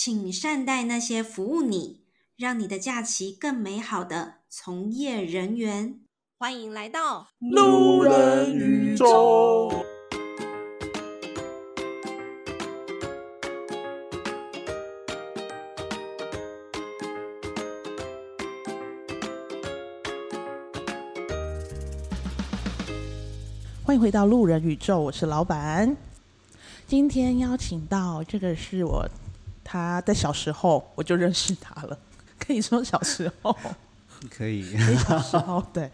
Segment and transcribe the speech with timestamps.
[0.00, 2.04] 请善待那些服务你，
[2.36, 5.98] 让你的假期更美好的从业人员。
[6.38, 9.84] 欢迎来到路人宇宙。
[23.82, 25.96] 欢迎回到路人宇宙，我是老板。
[26.86, 29.04] 今天邀请到这个是我，
[29.70, 31.98] 他在小时候我就认识他了，
[32.40, 33.54] 可以说小时候，
[34.34, 34.64] 可以。
[35.06, 35.90] 小时候对，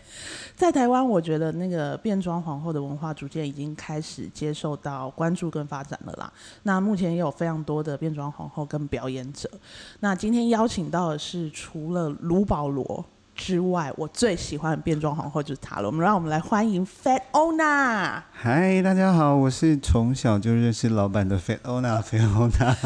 [0.54, 6.32] 在台湾，我觉得那个变装皇后的文化逐渐已经开始接受到关注跟发展了啦。
[6.62, 9.50] 那目前也有非常多的变装皇后跟表演者。
[9.98, 13.04] 那今天邀请到的是除了卢保罗。
[13.36, 15.88] 之外，我最喜欢的变装皇后就是她了。
[15.88, 18.22] 我们让我们来欢迎 Fat Ona。
[18.30, 22.76] 嗨，大家好，我是从小就认识老板的 Fat Ona，Fat Ona。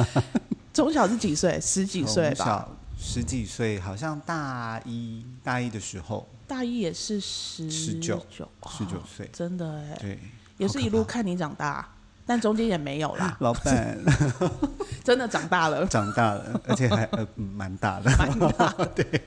[0.72, 1.58] 从小是几岁？
[1.60, 2.36] 十几岁吧。
[2.36, 6.28] 从小十几岁，好像大一大一的时候。
[6.46, 9.98] 大一也是十十九十九岁，真的哎。
[10.00, 10.18] 对，
[10.56, 11.86] 也是一路看你长大，
[12.24, 13.36] 但中间也没有啦。
[13.40, 13.98] 老板
[15.04, 19.20] 真的长大了，长大了， 而且还呃蛮大的，蛮大的，对。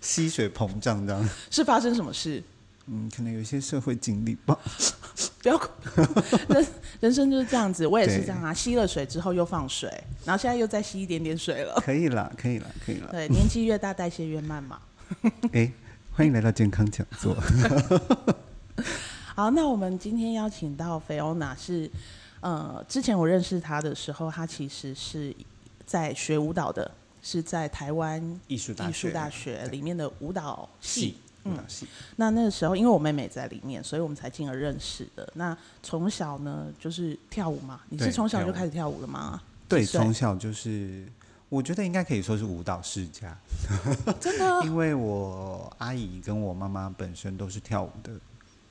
[0.00, 2.42] 吸血膨胀这样，是发生什么事？
[2.86, 4.58] 嗯，可能有一些社会经历吧。
[5.42, 5.60] 不要，
[6.48, 6.66] 人
[7.00, 8.52] 人生就是这样子，我也是这样啊。
[8.54, 9.88] 吸了水之后又放水，
[10.24, 11.74] 然后现在又再吸一点点水了。
[11.84, 13.08] 可以了，可以了，可以了。
[13.10, 14.80] 对，年纪越大，代谢越慢嘛。
[15.52, 15.70] 哎，
[16.12, 17.36] 欢迎来到健康讲座。
[19.34, 21.90] 好，那我们今天邀请到 Fiona 是，
[22.40, 25.34] 呃，之前我认识她的时候，她其实是
[25.86, 26.90] 在学舞蹈的。
[27.24, 31.14] 是在台湾艺术艺术大学里面的舞蹈系，
[31.44, 31.86] 舞蹈系。
[32.16, 35.30] 那那个时候，因为我妹妹在里面，所以我们才进而认识的。
[35.34, 37.80] 那从小呢，就是跳舞嘛。
[37.88, 39.40] 你是从小就开始跳舞了吗？
[39.68, 41.06] 对，从小就是，
[41.48, 43.36] 我觉得应该可以说是舞蹈世家。
[44.20, 44.60] 真的？
[44.66, 48.12] 因为我阿姨跟我妈妈本身都是跳舞的。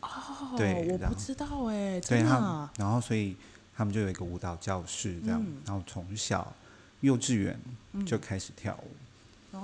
[0.01, 0.09] 哦，
[0.57, 2.69] 对，我不知道哎，真的。
[2.77, 3.35] 然后，所以
[3.75, 5.43] 他们就有一个舞蹈教室，这样。
[5.65, 6.53] 然后从小。
[7.01, 7.59] 幼稚园
[8.05, 9.00] 就开始跳舞，嗯，
[9.51, 9.59] 哦，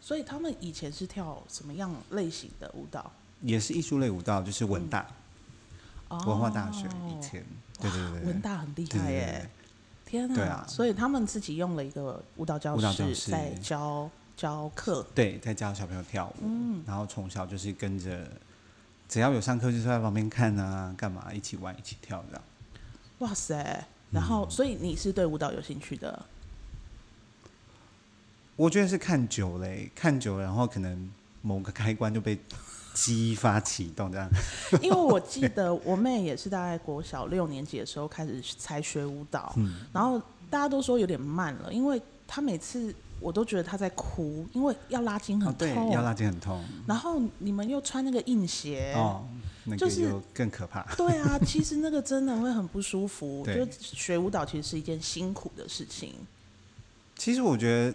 [0.00, 3.10] 所以他们以前是跳什么样类型的舞蹈？
[3.40, 5.06] 也是艺术类舞蹈，就是文大，
[6.10, 7.44] 嗯，文化大学以前，
[7.80, 9.50] 对对对，文大很厉害耶，
[10.04, 18.24] 天哪，对啊，所以他们自己用了一个舞蹈教室在教教课，对，在教小朋友跳舞，嗯，然后从小就是跟着，
[19.08, 22.44] 只要有上课就是在旁边看啊，干嘛一起玩一起跳这样，
[23.18, 26.24] 哇塞，然后，嗯，所以你是对舞蹈有兴趣的？
[28.56, 32.38] 我觉得是看久了，看久了，然后可能某个开关就被
[32.94, 34.28] 激发启动这样。
[34.82, 40.20] 因为我记得我妹也是大概国小六年级的时候开始才学舞蹈，嗯，然后
[40.50, 46.62] 大家都说有点慢了，因为她每次我都觉得她在哭，因为要拉筋很痛，哦，对，要拉筋很痛。
[46.86, 49.26] 然后你们又穿那个硬鞋，哦，
[49.64, 50.82] 那个就更可怕。
[50.82, 53.46] 就是，对啊， 其实那个真的会很不舒服。
[53.46, 56.12] 就学舞蹈其实是一件辛苦的事情。
[57.16, 57.94] 其实我觉得。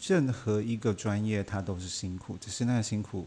[0.00, 3.26] 任何一个专业，它都是辛苦，只是那个辛苦，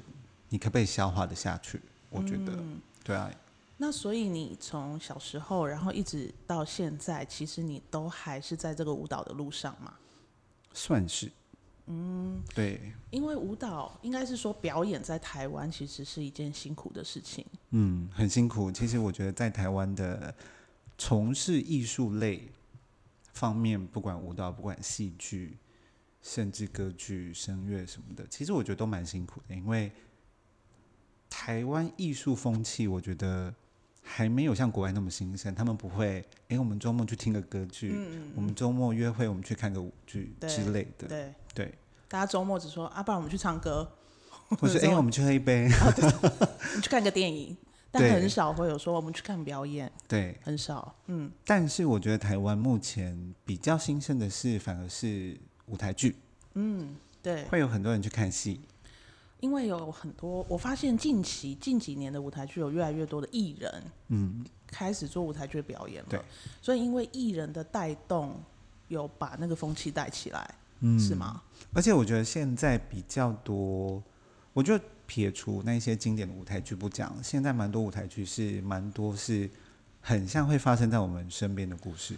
[0.49, 1.81] 你可不可以消化的下去？
[2.09, 3.31] 我觉得，嗯、对啊。
[3.77, 9.93] 那所以你从小时候，然后一直到现在，其实你都还是在这个舞蹈的路上吗？
[10.73, 11.31] 算是。
[11.87, 12.93] 嗯，对。
[13.09, 17.45] 因为舞蹈应该是说表演在台湾其实是一件辛苦的事情。
[17.71, 18.71] 嗯，很辛苦。
[18.71, 20.35] 其实我觉得在台湾的
[20.97, 22.47] 从事艺术类
[23.33, 25.57] 方面，不管舞蹈，不管戏剧。
[26.21, 29.91] 甚至歌剧、声乐什么的，其实我觉得都蛮辛苦的，因为
[31.29, 33.53] 台湾艺术风气，我觉得
[34.01, 35.55] 还没有像国外那么兴盛。
[35.55, 41.07] 他们不会，哎、欸，我们周末去听个歌剧，嗯、我们周末约会，我们去看个舞剧之类的。
[41.07, 41.73] 对对，
[42.09, 43.89] 大家周末只说啊，不然我们去唱歌，
[44.59, 47.55] 或者哎，我们去喝一杯，啊、对我们去看个电影，
[47.91, 49.89] 但很少会有说我们去看表演。
[50.07, 50.95] 对，很少。
[51.05, 55.37] 嗯，但是我觉得台湾目前比较兴盛的是，反而是。
[55.69, 56.15] 舞台剧，
[56.55, 58.59] 嗯，对，会有很多人去看戏，
[59.39, 66.21] 因为有很多，我发现近期近几年的舞台剧有越来越多的艺人，嗯，开始做舞台剧表演了，对，
[66.61, 68.41] 所以因为艺人的带动，
[68.87, 71.41] 有把那个风气带起来，嗯，是吗？
[71.73, 74.01] 而且我觉得现在比较多，
[74.53, 79.49] 我觉得撇除那些经典的舞台剧不讲，现在蛮多舞台剧是蛮多是
[80.01, 82.15] 很像会发生在我们身边的故事。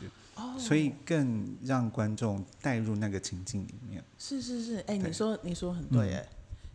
[0.57, 4.03] 所以更让观众带入那个情境里面。
[4.17, 6.27] 是是是，哎、欸，你说你说很对，哎、嗯，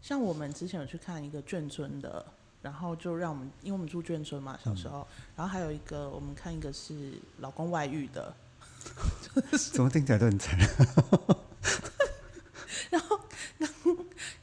[0.02, 2.24] 像我们之前有去看一个眷村的，
[2.62, 8.34] 然后就让我们，因为我们住眷村嘛，小时候，嗯、然后还有一个我们看一个是老公外遇的，
[9.72, 10.58] 怎么听起来都很惨？
[12.90, 13.18] 然后
[13.58, 13.68] 刚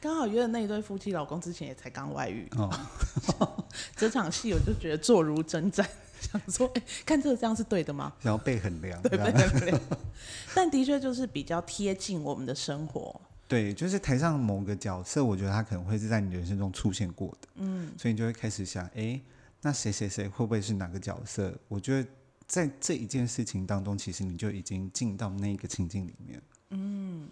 [0.00, 2.48] 刚好约的那一对夫妻，老公之前也才刚外遇。
[2.56, 2.70] 哦。
[3.96, 5.84] 这场戏我就觉得坐如针毡，
[6.26, 8.12] 想说，哎，看这个这样是对的吗？
[8.22, 9.80] 然后背很凉，对，背很凉。
[10.54, 13.20] 但的确就是比较贴近我们的生活。
[13.46, 17.48] 对，就是台上某个角色，我觉得他可能会是在你人生中出现过的。
[17.56, 19.20] 嗯，所以你就会开始想，哎，
[19.60, 21.56] 那谁谁谁会不会是哪个角色？
[21.68, 22.08] 我觉得
[22.46, 26.42] 在这一件事情当中，其实你就已经进到那个情境里面。
[26.70, 27.28] 嗯。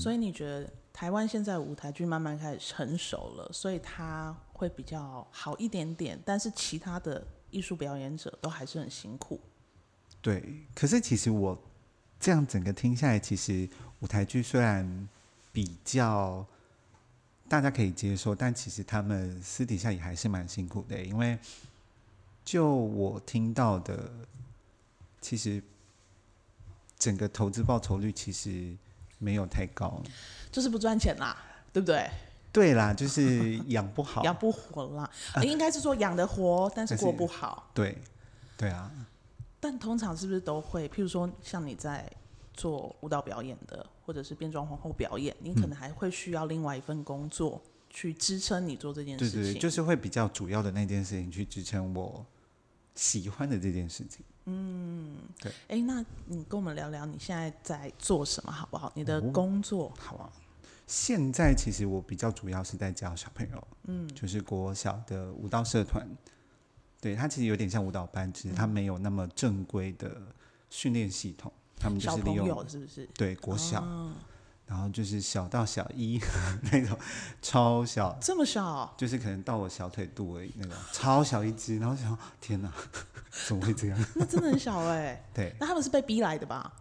[0.00, 7.22] 所以你觉得台湾现在舞台剧慢慢开始成熟了，所以它会比较好一点点，但是其他的
[7.52, 9.40] 艺术表演者都还是很辛苦。
[10.20, 11.56] 对，可是其实我
[12.18, 13.68] 这样整个听下来，其实
[14.00, 15.08] 舞台剧虽然
[15.52, 16.44] 比较
[17.48, 21.38] 大家可以接受，但其实他们私底下也还是蛮辛苦的，因为
[22.44, 24.10] 就我听到的，
[25.20, 25.62] 其实
[26.98, 28.76] 整个投资报酬率其实。
[29.18, 30.02] 没有太高，
[30.50, 31.40] 就是不赚钱啦，
[31.72, 32.10] 对不对？
[32.52, 35.10] 对啦，就是养不好，养不活啦。
[35.34, 37.70] 呃、应该是说养得活，但是过不好。
[37.72, 37.96] 对，
[38.58, 38.92] 对啊。
[39.58, 40.88] 但通常是不是都会？
[40.88, 42.06] 譬如说，像你在
[42.52, 49.42] 做舞蹈表演的，或者是变装皇后表演，你可能还会需要另外一份工作去支撑你做这件事情。
[49.42, 52.26] 对对，就是会比较主要的那件事情去支撑我
[52.94, 54.24] 喜欢的这件事情。
[54.46, 58.92] 嗯，对，哎，那你跟我们聊聊你现在在做什么好不好？
[58.96, 59.86] 你的工作。
[59.86, 60.32] 哦，好啊。
[60.92, 66.06] 现在其实我比较主要是在教小朋友，嗯，就是国小的舞蹈社团，
[67.00, 70.20] 对，它其实有点像舞蹈班，只是它没有那么正规的
[70.68, 73.08] 训练系统，他们就是利用，是不是？
[73.14, 73.80] 对，国小。
[73.82, 74.12] 哦
[74.64, 76.18] 然后就是小到小一
[76.72, 76.98] 那种
[77.42, 81.78] 超小，这么小，就是可能到我小腿肚而已那种超小一只。
[81.78, 82.72] 然后想，天哪，
[83.46, 84.04] 怎么会这样？
[84.14, 85.24] 那真的很小哎、欸。
[85.34, 86.72] 对，那他们是被逼来的吧？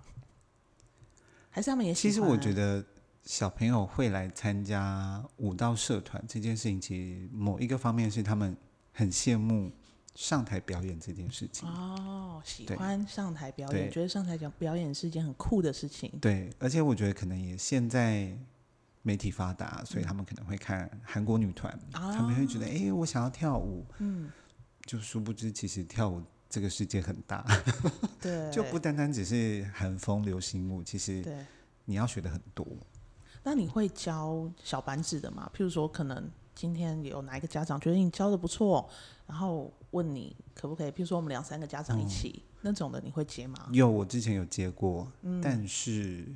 [1.50, 2.13] 还是他们也喜欢？
[2.13, 2.81] 其实我觉得
[3.24, 8.56] 小朋友会来参加舞蹈社团这件事情，其实某一个方面是他们
[8.92, 9.72] 很羡慕。
[10.14, 16.12] 上台表演这件事情哦，喜欢上台表演，觉得上台讲表演是一件很酷的事情。
[16.20, 18.38] 对，而且我觉得可能也现在
[19.04, 23.86] 媒体发达，所以他们可能会看韩国女团，嗯、他们会觉得哎、欸，我想要跳舞。
[24.00, 24.30] 嗯，
[24.86, 27.46] 就殊不知其实跳舞这个世界很大，
[28.20, 31.24] 对， 就不单单只是韩风流行舞，其实
[31.86, 32.68] 你要学的很多。
[33.44, 35.50] 那你会教小班制的吗？
[35.56, 38.90] 譬如说，可能今天有哪一个家长觉得你教的不错，
[39.28, 39.72] 然后。
[39.92, 40.90] 问你可不可以？
[40.90, 43.68] 譬如说，我们两三个家长一起、嗯、那种的，你会接吗？
[43.74, 46.34] 有，我之前有接过，嗯、但是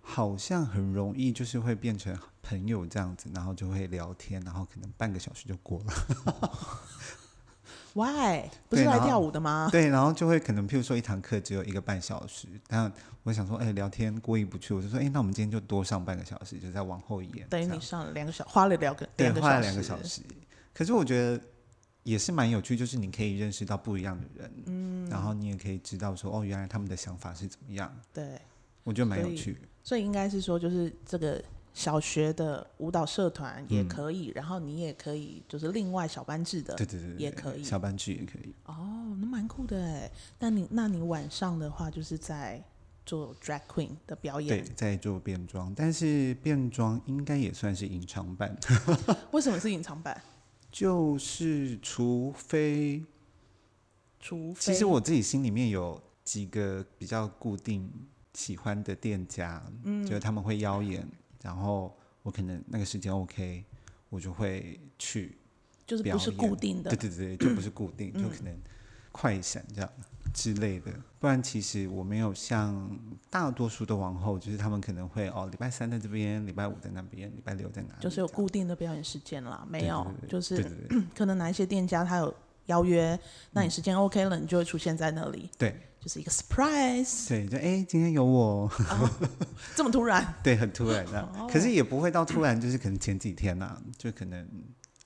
[0.00, 5.92] 好像很容易就是会变成朋友这样子，然后就会聊天，然后可能半个小时就过了。
[7.96, 8.50] Why？
[8.68, 9.68] 不是来跳舞的吗？
[9.72, 17.48] 对，然后就会可能譬如说一堂课只有一个半小时，但我想说，哎，聊天过意不去，我就说，哎，那我们今天就多上半个小时，就再往后延。
[17.48, 20.20] 等于你上了两个小，花了两个，对，花了两个小时。
[20.74, 21.40] 可是我觉得。
[22.06, 27.92] 也是蛮有趣，就是你可以认识到不一样的人，嗯，然后你也可以知道说，哦，原来他们的想法是怎么样。
[28.14, 28.40] 对，
[28.84, 29.62] 我觉得蛮有趣所。
[29.82, 31.42] 所以应该是说，就是这个
[31.76, 38.54] 小学的舞蹈社团也可以，嗯、然后你也可以，就是另外小班制的，对对对，也可以，小班制也可以。
[38.64, 40.10] 哦，那蛮酷的哎。
[40.38, 42.64] 那你那你晚上的话，就是在
[43.04, 48.56] 做 drag queen 的表演，对，在做变装，但是变装应该也算是隐藏版。
[49.32, 50.18] 为什么是隐藏版？
[50.72, 53.04] 就是，除非，
[54.18, 57.92] 除非，其实我自己心里面有几个比较固定
[58.32, 61.06] 喜欢的店家，嗯，就是他们会邀演，
[61.42, 63.64] 然后我可能那个时间 OK，
[64.08, 65.36] 我就会去，
[65.86, 68.56] 就是不是固定的，对对对，就不是固定， 嗯、就可能
[69.12, 69.90] 快闪这样。
[70.34, 72.90] 之类的，不然其实我没有像
[73.30, 82.34] 大多数的王后，就是他们可能会哦，礼拜三在这边，礼拜五在那边，礼拜六在哪里，就是有固定的表演时间啦，没有，对对对对就是对对对 可能哪一些店家他有
[82.66, 83.18] 邀约，
[83.52, 89.10] 那你时间 OK 了，嗯，你就会出现在那里，对，就是一个 surprise，对，就哎，今天有我，哦，
[89.74, 94.48] 这么突然， 对，很突然的，哦，可是也不会到突然，就是可能前几天呐，啊，就可能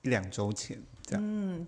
[0.03, 1.65] 一两周前这样，嗯。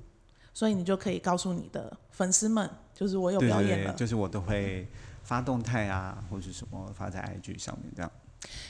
[0.54, 4.88] 所以你就可以告诉你的粉丝们，就是我有表演了，就是我都会
[5.24, 8.12] 发动态啊，或者什么发在 IG 上面这样。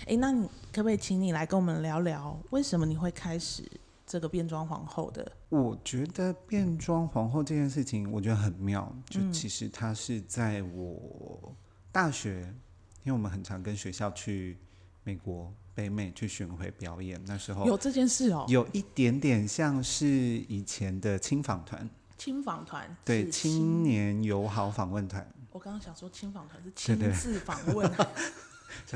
[0.08, 3.70] 哎，那你可不可以请你来跟我们聊聊，为什么你会开始
[4.13, 5.32] 这个变装皇后的？
[5.50, 8.96] 我觉得变装皇后这件事情，我觉得很妙。
[9.10, 11.51] 就其实它是在我
[11.91, 12.62] 大学，嗯、
[13.05, 14.60] 因为我们很常跟学校去
[15.03, 15.51] 美国。
[15.75, 25.27] 北美去巡回表演，那时候有这件事哦，有一点点像是以前的青访团，青访团，对，青年友好访问团。
[25.50, 27.91] 我刚刚想说青访团是亲自访问，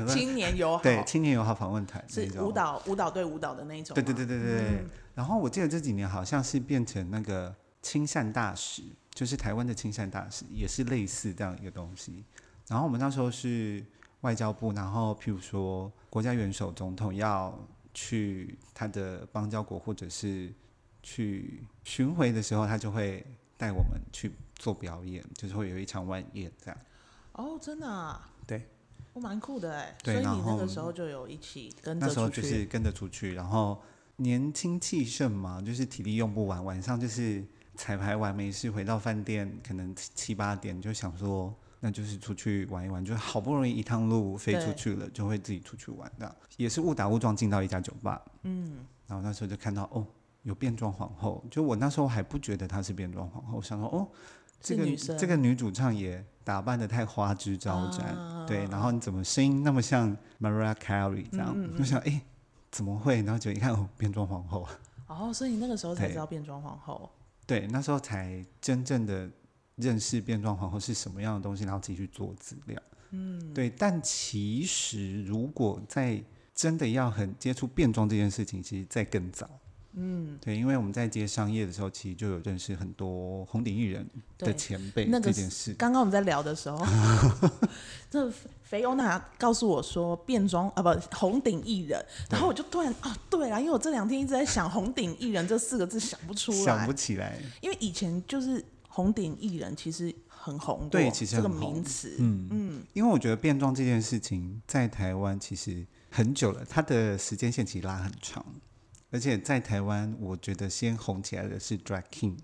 [0.08, 3.94] 青年友好，对青年友好访问团是舞蹈舞蹈对舞蹈的那一种。
[3.94, 4.84] 对对对对对。
[5.14, 12.24] 然后我记得这几年好像是变成那个亲善大使，就是台湾的亲善大使，也是类似这样一个东西。
[12.68, 13.84] 然后我们那时候是
[14.20, 17.58] 外交部，然后譬如说国家元首总统要
[17.92, 20.52] 去他的邦交国或者是
[21.02, 23.24] 去巡回的时候，他就会
[23.56, 24.32] 带我们去。
[24.58, 26.76] 做表演就是会有一场晚宴这样。
[27.34, 28.28] 哦，真的啊？
[28.44, 28.77] 对，我
[29.20, 29.96] 蛮酷的哎。
[30.02, 32.14] 对，所以你那个时候就有一起跟着出去。
[32.14, 33.80] 那时候就是跟着出去，然后
[34.16, 37.44] 年轻气盛嘛，就是体力用不完，晚上就是
[37.74, 46.36] 彩排完没事回到饭店，可能七八点就想说，那就是出去玩一玩，就好不容易一趟路飞出去了，就会自己出去玩的。
[46.56, 50.06] 也是误打误撞进到一家酒吧，嗯，然后那时候就看到哦，
[50.42, 54.08] 有变装皇后，就我那时候还不觉得她是变装皇后，我想说哦。
[54.60, 61.52] 这个这个女主唱也打扮的太花枝招展，啊，对，然后你怎么声音那么像 Mariah Carey 这样？
[61.54, 62.22] 嗯嗯嗯，就想哎，
[62.70, 63.22] 怎么会？
[63.22, 64.66] 然后就一看哦，变装皇后。
[65.06, 67.10] 哦，所以你那个时候才知道变装皇后。
[67.46, 69.30] 对，对，那时候才真正的
[69.76, 72.82] 认识变装皇后是什么样的东西，然后自己去做资料。
[73.10, 73.70] 嗯，对。
[73.70, 76.22] 但其实如果在
[76.54, 79.48] 真的要很接触变装这件事情，其实在更早。
[79.94, 85.72] 嗯，对，因为我们在接商业的时候，其实就有认识很多红顶艺人的前辈那这件事。
[85.74, 86.86] 刚刚我们在聊的时候，
[88.10, 88.30] 这
[88.62, 108.44] 菲欧娜告诉我说变装啊不红顶艺人，然后我就突然啊对啊，因为我这两天一直在想红顶艺人这四个字想不出来，想不起来，因为以前就是红顶艺人其实很红，对，其实这个名词，嗯嗯，因为我觉得变装这件事情在台湾其实很久了，它的时间线其实拉很长。
[109.10, 112.36] 而且在台湾，我觉得先红起来的是 Drag King。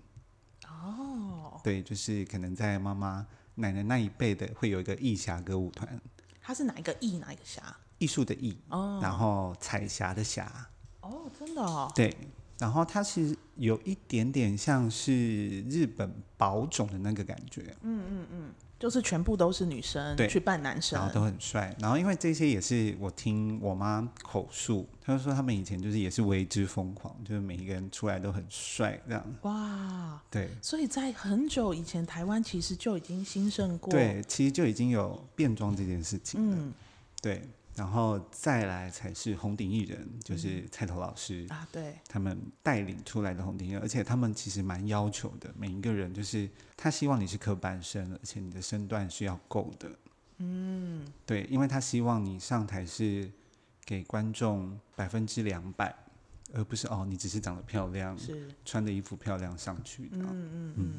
[0.67, 1.59] 哦。
[1.63, 6.01] 对，就是可能在妈妈、奶奶那一辈的，会有一个艺侠歌舞团。
[6.41, 7.75] 它是哪一个艺，哪一个侠？
[7.97, 8.57] 艺术的艺。
[8.69, 8.99] 哦。
[9.01, 10.69] 然后彩霞的霞。
[11.01, 11.91] 哦，真的哦。
[11.95, 12.15] 对。
[12.57, 17.75] 然后它其实有一点点像是日本宝冢的那个感觉。
[17.81, 18.53] 嗯嗯嗯。
[18.77, 21.75] 就是全部都是女生去扮男生，然后都很帅。
[21.79, 29.25] 然后因为这些也是我听我妈口述，她说他们以前就是也是为之疯狂，就是每一个人出来都很帅这样。
[29.43, 30.49] 哇，对。
[30.61, 33.91] 所以在很久以前，台湾其实就已经兴盛过。
[33.91, 36.39] 对，其实就已经有变装这件事情。
[36.41, 36.73] 嗯，
[37.21, 37.41] 对。
[37.75, 49.91] 然后再来才是红顶艺人，就是菜头老师、嗯、啊，对，他们带领出来的红顶艺人，而且他们其实蛮要求的，每一个人就是他希望你是科班生，而且你的身段是要够的，
[50.37, 53.29] 嗯，对，因为他希望你上台是
[53.83, 55.93] 给观众百分之两百，
[56.53, 58.47] 而不是哦，你只是长得漂亮，是。
[58.63, 60.73] 穿的衣服漂亮上去的，嗯嗯。
[60.77, 60.93] 嗯，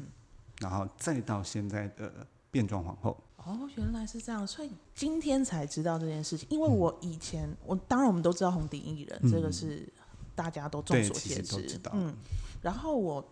[0.59, 3.17] 然后再到现在的变装皇后。
[3.37, 6.45] 哦，原来是这样，所以今天才知道这件事情。
[6.51, 9.87] 因为我以前，嗯、我当然我们都知道红顶艺人、嗯，这个是
[10.35, 11.79] 大家都众所皆知。
[11.93, 12.13] 嗯，
[12.61, 13.25] 然后我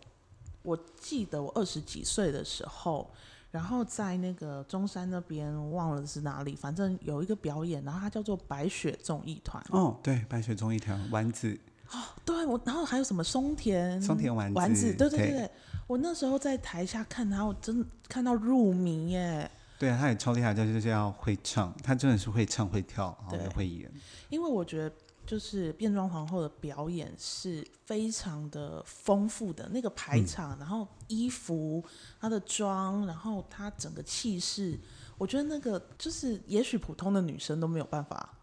[0.62, 3.12] 我记得我二十几岁的时候，
[3.51, 9.62] 然后在那个中山那边忘了是哪里，反正有一个表演，然后它叫做白雪综艺团。
[9.72, 11.60] 哦，对，白雪综艺团丸子。
[11.91, 15.51] 哦，对，我然后还有什么松田松田丸子，丸子，对对对对，
[15.88, 19.50] 我那时候在台下看他，我真的看到入迷耶。
[19.77, 23.92] 对啊，他也超厉害，就是要会唱，他真的是会唱会跳，然后也会演。
[24.30, 31.84] 因为我觉得，就是变装皇后的表演是非常的丰富的，那个排场，嗯、然后衣服、
[32.22, 34.80] 她的妆，然后她整个气势，
[35.18, 38.34] 我觉得那个就是，也许普通的女生都没有办法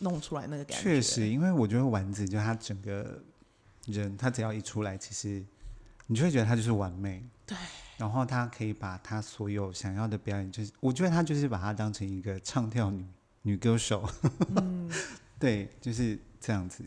[0.00, 0.82] 弄出来那个感觉。
[0.82, 3.22] 确实，因为我觉得丸子就她整个
[3.86, 5.42] 人，她只要一出来，其实
[6.08, 7.24] 你就会觉得她就是完美。
[7.46, 7.56] 对。
[7.96, 13.06] 然后她可以把她所有想要的表演，就是我觉得她就是把她当成一个唱跳女
[13.42, 14.08] 女歌手，
[14.56, 14.90] 嗯、
[15.38, 16.84] 对，就是这样子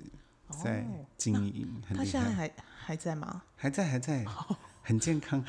[0.63, 0.85] 在
[1.17, 1.67] 经营。
[1.89, 2.51] 哦、他现在还
[2.85, 3.41] 还在吗？
[3.55, 4.25] 还在，还在，
[4.81, 5.43] 很健康。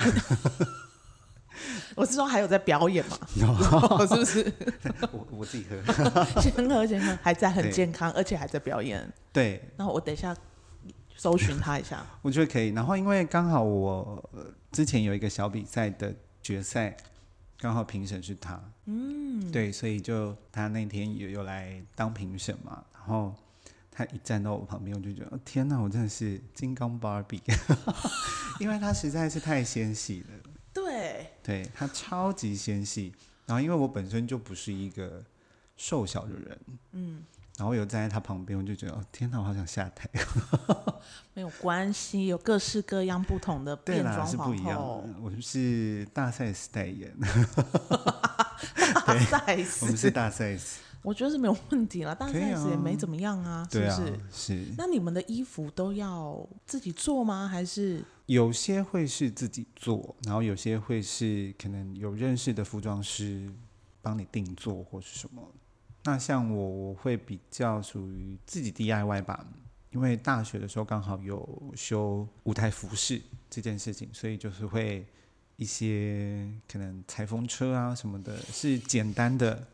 [1.94, 3.18] 我是说还有在表演吗？
[3.36, 3.46] 有，
[4.08, 4.52] 是不是？
[5.12, 9.12] 我我自己喝，先喝先喝，还在很健康，而且还在表演。
[9.32, 10.36] 对，然后我等一下。
[11.16, 12.68] 搜寻他一下， 我觉得可以。
[12.68, 14.30] 然后因为刚好我
[14.70, 16.96] 之前有一个小比赛的决赛，
[17.58, 22.84] 刚好评审是他，嗯，对，所以就他那天有有来当评审嘛。
[22.94, 23.34] 然后
[23.90, 27.42] 他一站到我旁边，我就觉得天哪，我真的是金刚芭比，
[28.60, 30.50] 因为他实在是太纤细了。
[30.72, 33.12] 对，对他超级纤细。
[33.44, 35.22] 然后因为我本身就不是一个
[35.76, 36.58] 瘦小的人，
[36.92, 37.22] 嗯。
[37.58, 40.08] 然后我有站在他旁边，我就觉得哦天哪，我好想下台。
[41.34, 44.80] 没有关系，有各式各样不同的变装皇后，是不一样。
[45.22, 47.14] 我们是大 size 代言，
[49.06, 50.76] 大 size，我们是大 size。
[51.02, 54.02] 我觉得是没有问题了，大 size 也没怎么样啊，是不是？
[54.02, 54.64] 啊、是。
[54.78, 57.48] 那你们的衣服都要自己做吗？
[57.48, 63.50] 还是有些会是自己做，然后有些会是可能有认识的服装师
[64.00, 65.42] 帮你定做或是什么。
[66.04, 69.46] 那像我，我会比较属于自己 DIY 吧，
[69.90, 75.06] 因为大学的时候刚好有修舞台服饰这件事情，所以就是会
[75.56, 79.66] 一些可能裁缝车啊什么的，是简单的。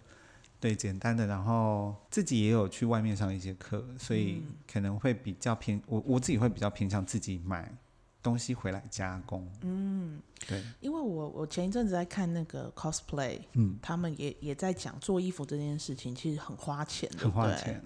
[0.61, 7.73] 对，简单的，然后自己也有去外面上一些课，所以可能会比较偏我我自己会比较偏向自己买
[8.22, 9.48] 东西回来加工。
[9.62, 17.82] 嗯，对，因为我我前一阵子在看那个 cosplay，嗯，他们也也在讲做衣服这件事情，其实很花钱，很花钱，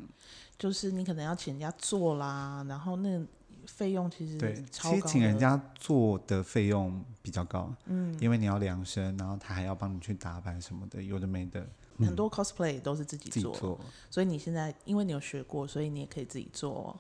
[0.59, 3.25] 就是你可能要请人家做啦，然后那
[3.67, 11.67] 费用其实对，其实请人家做的费用比较高，嗯，因为你要量身，然后他还要帮你去打版什么的，有的没的。
[11.99, 16.99] 很多 cosplay 都是自己做，自己做，所以你现在因为你有学过，所以你也可以自己做，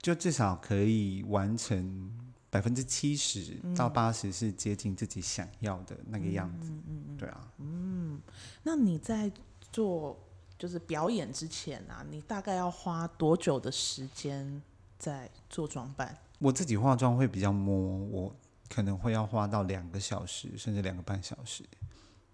[0.00, 2.10] 就至少可以完成
[2.50, 6.68] 百分之七十到八十是接近自己想要的那个样子。
[6.70, 7.52] 嗯嗯嗯，对啊。
[7.58, 8.20] 嗯，
[8.62, 9.30] 那你在
[9.72, 10.18] 做
[10.58, 14.60] 就是表演之前啊，你大概要花多久的时间
[14.98, 16.18] 在做装扮？
[16.38, 18.36] 我自己化妆会比较摸，我
[18.68, 21.64] 可能会要花到两个小时甚至两个半小时。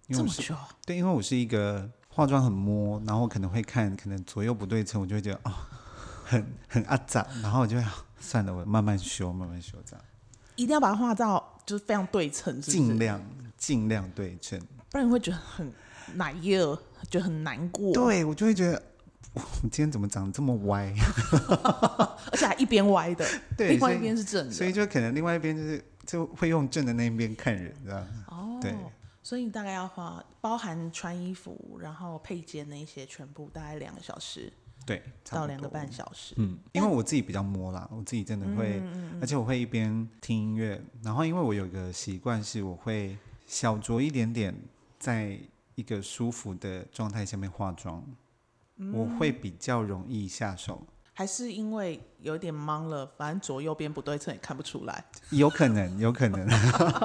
[0.09, 0.75] 因为我是这么久？
[0.87, 1.91] 对，因为我是一个。
[2.09, 5.53] 化妆很摸，然后可能会看，可能左右不对称，我就会觉得哦，
[6.25, 7.85] 很 很阿杂，然后我就会
[8.19, 10.05] 算了，我慢慢修，慢慢修这样。
[10.57, 13.21] 一定要把它画到就是非常对称，尽量
[13.57, 14.59] 尽量对称，
[14.91, 15.73] 不然你会觉得很
[16.15, 16.75] 奶油，
[17.11, 17.93] 觉得很难过。
[17.93, 18.83] 对，我就会觉得，
[19.35, 20.95] 我今天怎么长得这么歪？
[22.33, 28.07] 而且还一边歪的，对，另外一边是正的，所以就可能另外一边就是就会用正的那一边看人，这样。
[28.29, 28.75] 哦，对。
[29.23, 34.53] 所以你大概要花，包含穿衣服，然后配件那些，全部大概两个小时，
[34.87, 36.33] 对，到两个半小时。
[36.39, 44.55] 嗯，因为我自己比较摸啦，我自己真的会，嗯、而且我会一边听音乐，然后因为我有一个习惯是，我会小酌一点点，
[44.99, 45.37] 在
[45.75, 48.03] 一个舒服的状态下面化妆，
[48.77, 50.81] 嗯、我会比较容易下手。
[51.13, 55.03] 还是因为有点懵了，反正左右边不对称也看不出来。
[55.31, 56.47] 有可能， 有可能，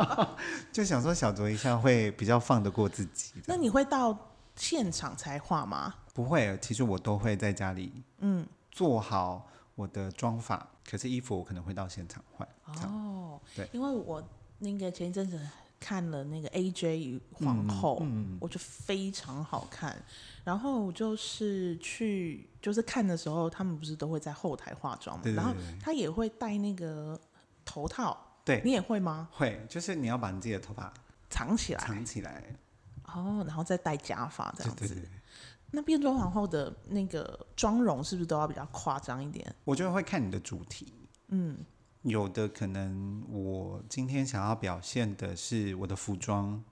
[0.72, 3.34] 就想说小酌一下会比较放得过自己。
[3.48, 5.96] 那你会到现场才画吗？
[6.14, 10.68] 不会，其实我都会在家里，嗯，做好我的妆发。
[10.84, 12.48] 可是衣服我可能会到现场换。
[12.66, 14.22] 哦，对，因为我
[14.60, 15.40] 那个前一阵子
[15.80, 19.96] 看了那个 AJ 皇后，嗯嗯、我觉得非常好看。
[20.44, 25.24] 然后就是去，就是看的时候，他们不是都会在后台化妆嘛？
[25.24, 27.20] 对对对，然后他也会戴那个
[27.64, 28.18] 头套。
[28.44, 29.30] 对，你也会吗？
[29.32, 30.92] 会，就是你要把你自己的头发
[31.30, 32.44] 藏起来，藏起来。
[33.06, 34.88] 哦，然后再戴假发这样子。
[34.88, 35.10] 对对对。
[35.72, 39.56] 那变装皇后的那个妆容是不是都要比较夸张一点？
[39.64, 40.94] 我觉得会看你的主题。
[41.30, 41.58] 嗯，
[42.04, 46.64] 有的可能我今天想要表现的是我的服装。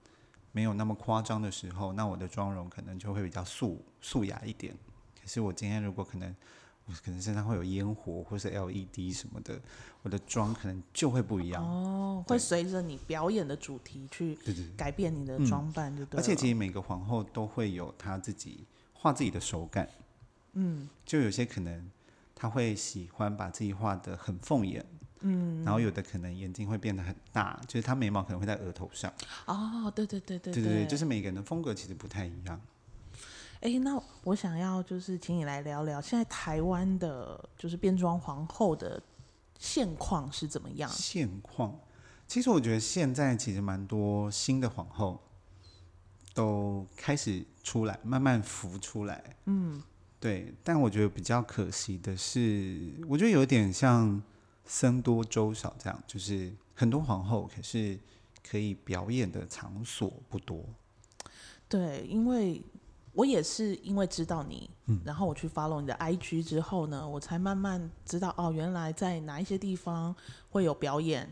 [0.52, 4.76] 没有那么夸张的时候，那我的妆容可能就会比较素素雅一点。
[5.14, 6.34] 可是我今天如果可能，
[6.86, 9.60] 我可能身上会有烟火或是 LED 什么的，
[10.02, 11.64] 我的妆可能就会不一样。
[11.64, 14.36] 哦，会随着你表演的主题去
[14.76, 16.18] 改变你的装扮，就对。
[16.18, 18.66] 而且其实每个皇后都会有她自己
[19.00, 19.88] 画自己的手感。
[20.52, 21.90] 嗯，就有些可能
[22.34, 24.84] 他会喜欢把自己画的很凤眼。
[25.22, 29.12] 嗯，然后有的可能眼睛会变得很大，就是他眉毛可能会在额头上。
[29.44, 32.58] 哦，对对对对对对对，就是每个人的风格其实不太一样。
[33.60, 39.02] 哎，那我想要就是请你来聊聊现在台湾的，就是变装皇后的
[39.58, 40.90] 现况是怎么样？
[40.90, 41.78] 现况，
[42.26, 45.20] 其实我觉得现在其实蛮多新的皇后
[46.40, 49.36] 都开始出来，慢慢浮出来。
[49.46, 49.82] 嗯，
[50.18, 50.54] 对。
[50.64, 54.22] 但我觉得比较可惜的是，我觉得有点像。
[54.72, 57.98] 僧多粥少，这样就是很多皇后，可是
[58.48, 60.64] 可以表演的场所不多。
[61.68, 62.62] 对，因为
[63.12, 70.14] 我也是因为知道你，嗯，然后我去 follow 你的 IG 之后呢，我才慢慢知道哦，原来在哪一些地方
[70.50, 71.28] 会有表演。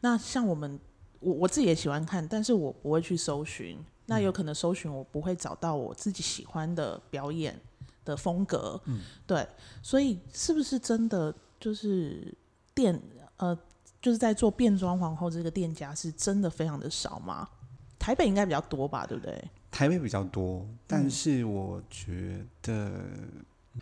[0.00, 0.78] 那像我们，
[1.20, 3.78] 我我自己也喜欢看，但是我不会去搜寻。
[4.06, 7.60] 那有可能搜寻我不会找到我自己喜欢的表演
[8.04, 8.80] 的风格。
[8.86, 9.46] 嗯，对，
[9.82, 12.34] 所以是不是真的就是？
[12.76, 13.00] 店
[13.38, 13.58] 呃，
[14.02, 17.48] 就是在做变装皇后这个店家是真的非常的少吗？
[17.98, 19.50] 台北应该比较多吧，对不对？
[19.70, 23.00] 台北比较多，但是我觉得，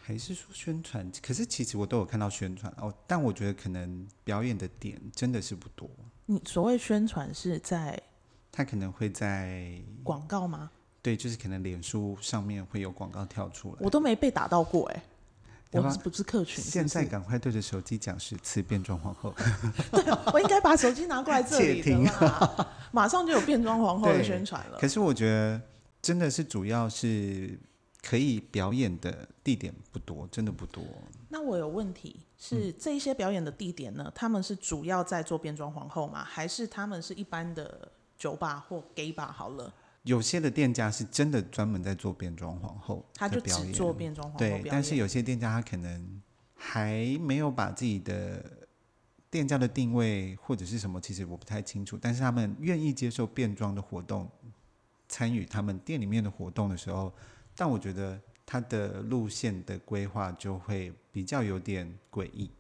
[0.01, 1.11] 还是说宣传？
[1.21, 5.91] 可是其实我都有看到宣传哦，但我觉得可能表演的点真的是不多。
[6.27, 8.01] 你所谓宣传是在？
[8.57, 10.71] 他可能会在广告吗？
[11.03, 13.79] 对，就是可能脸书上面会有广告跳出来。
[13.81, 15.03] 我都没被打到过哎、
[15.73, 16.63] 我不是客群？
[16.63, 19.35] 现在赶快对着手机讲十次变装皇后。
[19.91, 24.79] 对，我应该把手机拿过来这里的啦， 马上就有变装皇后的宣传了。
[24.79, 25.61] 可是我觉得
[26.01, 27.59] 真的是主要是
[28.01, 30.85] 可以表演的地点不多，真的不多。
[31.29, 34.11] 那我有问题是，这一些表演的地点呢？
[34.15, 36.25] 他们是主要在做变装皇后吗？
[36.25, 37.91] 还是他们是一般的？
[38.25, 39.71] 酒吧或 gay 吧好了，
[40.05, 44.39] 有些的店家是真的专门在做变装皇后，他就只做变装皇后。
[44.39, 46.23] 对，但是有些店家他可能
[46.55, 48.43] 还没有把自己的
[49.31, 51.99] 店家的定位或者是什么，其实我不太清楚。
[52.01, 54.27] 但是他们愿意接受变装的活动，
[55.07, 57.13] 参与他们店里面的活动的时候，
[57.55, 62.51] 但我觉得他的路线的规划就会比较有点诡异。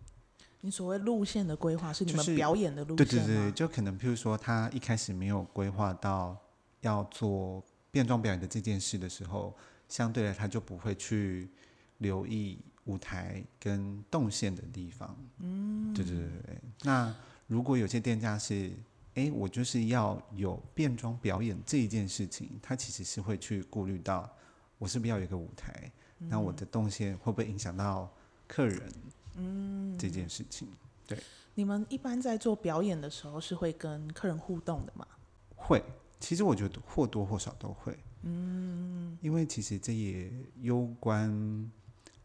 [0.64, 3.12] 你所谓路线的规划是你们表演的路线吗？
[3.12, 6.35] 就是，对对对，就可能譬如说，他一开始没有规划到
[6.81, 9.55] 要做变装表演的这件事的时候，
[9.90, 11.50] 相对来他就不会去
[11.98, 15.14] 留意舞台跟动线的地方。
[15.40, 16.59] 嗯，对对对对。
[16.83, 17.14] 那
[17.46, 18.72] 如果有些店家是，
[19.16, 24.35] 哎，我就是要有变装表演这一件事情，他其实是会去顾虑到，
[24.79, 25.92] 我是不是要有一个舞台？
[26.20, 28.11] 嗯，那我的动线会不会影响到
[28.48, 28.90] 客人？
[29.37, 30.68] 嗯，这件事情，
[31.07, 31.18] 对。
[31.57, 35.07] 你们一般在做表演的时候是会跟客人互动的吗？
[35.55, 35.81] 会，
[36.18, 37.97] 其实我觉得或多或少都会。
[38.23, 40.29] 嗯，因为其实这也
[40.62, 41.70] 攸关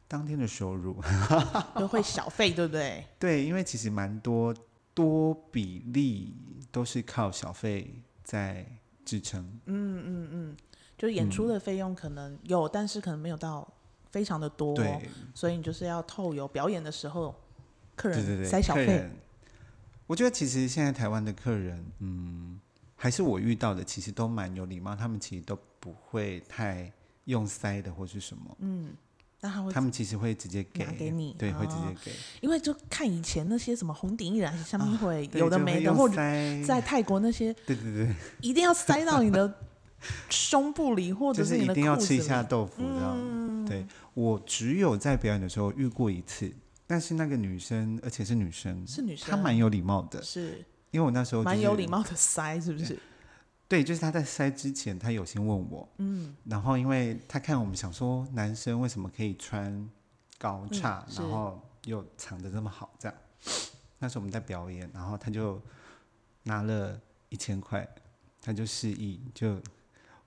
[0.08, 1.00] 当天的收入，
[1.78, 3.06] 都会小费，对不对？
[3.20, 4.52] 对，因为其实蛮多
[4.96, 6.34] 多比例
[6.72, 8.66] 都是靠小费在
[9.06, 9.44] 支撑。
[9.66, 10.58] 嗯嗯嗯，
[10.98, 13.72] 就是演出的费用可能有，嗯、但是可能没有到。
[14.12, 17.36] 非常的多，对，所以你就是要透有表演的时候，
[17.96, 19.10] 客人塞小费。
[20.08, 22.60] 我觉得其实现在台湾的客人，嗯，
[22.96, 26.92] 还是我遇到的，其实都蛮有礼貌，他们其实都不会太
[27.26, 28.58] 用塞的或是什么。
[28.58, 28.92] 嗯，
[29.40, 32.12] 那他会，他们其实会直接给给你，对，会直接给。
[32.42, 36.16] 因为就看以前那些什么红顶艺人上面会有的没的，或者
[36.66, 39.48] 在泰国那些，对对对，一定要塞到你的
[40.30, 43.86] 胸部里，或者是你的就是一定要吃一下豆腐这样，对。
[44.14, 46.52] 我只有在表演的时候遇过一次，
[46.86, 50.66] 但是那个女生，而且是女生，是女生，她蛮有礼貌的，是。
[50.92, 53.00] 因为我那时候蛮、就是、有礼貌的塞，是不是？
[53.70, 59.88] 对，就是她在塞之前，她有先问我，嗯，然后因为她看我们想说男生为什么可以穿
[60.40, 63.16] 高叉，嗯、然后又藏的这么好，这样，
[64.00, 65.62] 那时候我们在表演，然后她就
[66.42, 67.88] 拿了一千块，
[68.42, 69.62] 她就示意就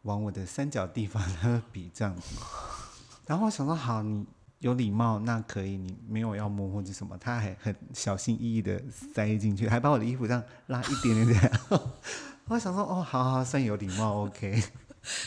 [0.02, 2.36] 往我的三角地方那个比这样子。
[3.26, 4.26] 然后我想说，好，你
[4.58, 8.80] 有礼貌，那可以，你没有要摸或者什么，他还很小心翼翼的
[9.14, 11.80] 塞进去，还把我的衣服这样拉一点点这样。
[12.48, 14.62] 我想说，哦，好好，算有礼貌，OK。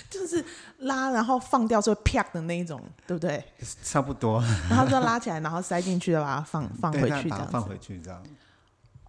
[0.10, 0.44] 就是
[0.80, 3.44] 拉，然后放掉就会啪的那一种，对不对？
[3.84, 4.42] 差不多。
[4.70, 8.24] 然后就拉起来，然后塞进去，再把它放 放回去，这样放回去这样。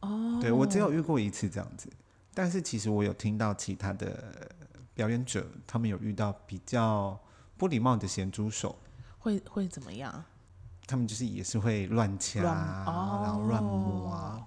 [0.00, 0.38] 哦。
[0.40, 1.88] 对，我只有遇过一次这样子，
[2.34, 4.50] 但是其实我有听到其他的
[4.96, 7.16] 表演者，他们有遇到比较
[7.56, 8.76] 不礼貌的咸猪手。
[9.18, 10.24] 会会怎么样？
[10.86, 14.46] 他们就是也是会乱掐，哦、然后乱摸啊。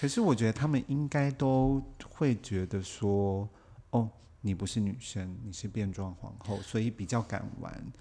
[0.00, 3.46] 可是我觉得他们应该都会觉得说，
[3.90, 4.08] 哦，
[4.40, 7.92] 你不是女生，你是变装皇后，所以比较敢玩。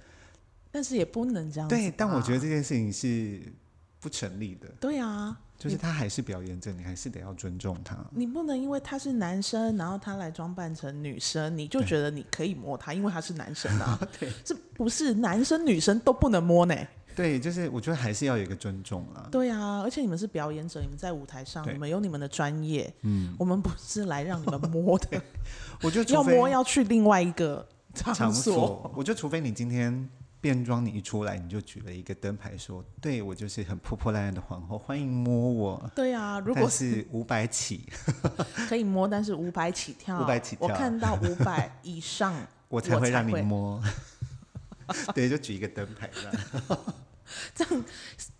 [0.72, 1.68] 但是也不能这样。
[1.68, 3.52] 对，但我觉得这件事情是
[4.00, 4.70] 不成立的。
[4.80, 5.38] 对啊。
[5.60, 7.98] 就是他还是表演者，你还是得要尊重他。
[8.12, 14.00] 你不能因为他是男生，然后他来装扮成女生，你就觉得你可以摸他，因为他是男生啊。
[14.18, 16.74] 对，这不是男生女生都不能摸呢。
[17.14, 19.28] 对，就是我觉得还是要有一个尊重啊。
[19.30, 22.92] 对啊，而且你们是表演者，你们在舞台上，你们有你们的专业。
[23.02, 25.22] 嗯，我们不是来让你们摸的。
[25.84, 28.16] 我觉得要摸要去另外一个场所。
[28.16, 30.10] 场所我觉得除非你今天。
[30.42, 37.84] 变装，你一出来你就举了一个灯牌说：“对，我就是很破破烂烂的皇后，欢迎摸我。”对啊，如果是五百起，
[38.70, 42.34] 可以摸，但是五百起跳，五百起跳，我看到五百以上，
[42.70, 43.82] 我才会让你摸。
[45.14, 46.80] 对，就举一个灯牌这样。
[47.54, 47.86] 这样，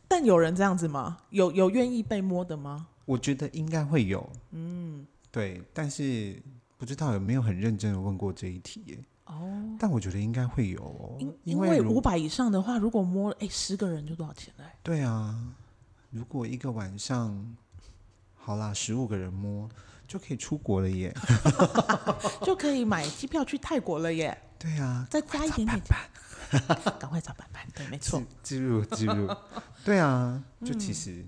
[0.08, 1.18] 但有人这样子吗？
[1.30, 2.88] 有有愿意被摸的吗？
[3.06, 4.28] 我觉得应该会有。
[4.52, 6.42] 嗯，对，但是
[6.78, 8.98] 不知道有没有很认真的问过这一题耶。
[9.30, 14.66] 哦，但我觉得应该会有哦，因因为五百以上的话，如果摸了哎十个人就多少钱嘞？
[14.82, 15.40] 对啊，
[16.10, 17.56] 如果一个晚上，
[18.36, 19.70] 好啦，十五个人摸
[20.08, 21.14] 就可以出国了耶，
[22.42, 24.36] 就可以买机票去泰国了耶。
[24.58, 25.80] 对啊，再加一点点，
[27.00, 29.30] 赶快找板板，对，没错，记录记录，
[29.86, 31.24] 对啊，就其实、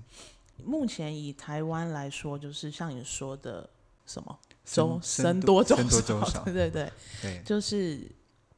[0.57, 3.69] 嗯、目前以台湾来说，就是像你说的
[4.07, 5.75] 什么粥僧多粥
[6.25, 8.09] 少，对对对，对，就是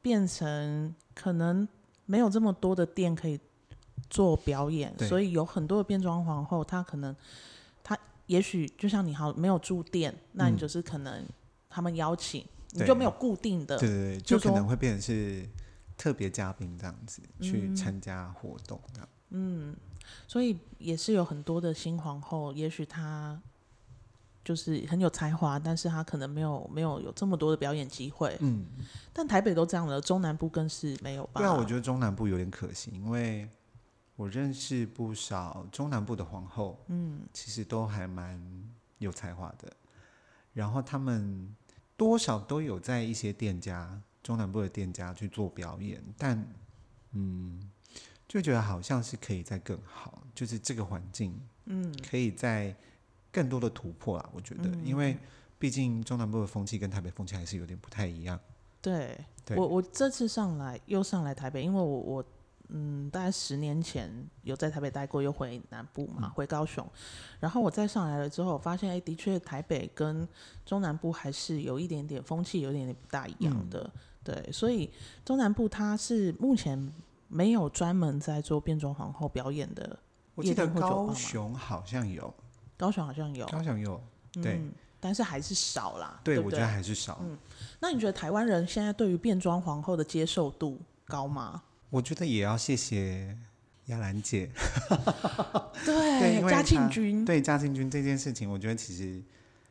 [0.01, 1.67] 变成可能
[2.05, 3.39] 没有这么多的店可以
[4.09, 7.15] 做表演，所以有很多的变装皇后，她可能
[7.83, 11.25] 她也许就像你好没有住店，那你就是可能
[11.69, 12.41] 他们邀请。
[12.41, 15.47] 嗯你就没有固定的，对对对，就可能会变成是
[15.95, 19.07] 特别嘉宾这样子、嗯、去参加活动这样。
[19.29, 19.75] 嗯，
[20.27, 23.39] 所以也是有很多的新皇后，也许她
[24.43, 28.37] 就是很有才华，但是他可能没有没有有这么多的表演机会。
[28.41, 28.65] 嗯，
[29.11, 31.41] 但台北都这样了，中南部更是没有吧？
[31.41, 33.49] 对啊，我觉得中南部有点可惜，因为
[34.15, 38.41] 我认识不少中南部的皇后，嗯，其实都还蛮
[38.97, 39.71] 有才华的，
[40.53, 41.55] 然后他们。
[41.95, 46.43] 多少都有在一些店家，中南部的店家去做表演，但
[47.11, 47.71] 嗯，
[48.27, 52.75] 就觉得好像是可以再更好，就是这个环境，嗯，可以再
[53.33, 54.29] 更多的突破啊。
[54.31, 55.17] 我觉得，因为
[55.59, 58.39] 毕竟中南部的风气跟台北风气还是有点不太一样。
[58.81, 62.23] 对，对我我这次上来又上来台北，因为我我。
[62.75, 64.09] 嗯，大概十年前
[64.41, 66.83] 有在台北待过，又回南部嘛，回高雄。
[67.39, 70.27] 然后我再上来了之后，我发现哎，的确台北跟
[70.65, 73.83] 中南部还是有一点点风气，有一点点不大一样的。
[73.83, 74.89] 嗯、对，所以
[75.23, 76.91] 中南部它是目前
[77.27, 79.99] 没有专门在做变装皇后表演的。
[80.33, 82.33] 我记得高雄好像有，
[82.83, 86.19] 高雄好像有，高雄有，对，嗯、但是还是少啦。
[86.21, 87.17] 对，对对我觉得还是少。
[87.21, 87.37] 嗯，
[87.79, 91.63] 那你觉得台湾人现在对于变装皇后的接受度高吗？
[91.89, 93.37] 我觉得也要谢谢
[93.85, 94.51] 雅兰姐，
[95.85, 99.23] 对，对，嘉庆君，对嘉庆君这件事情，我觉得其实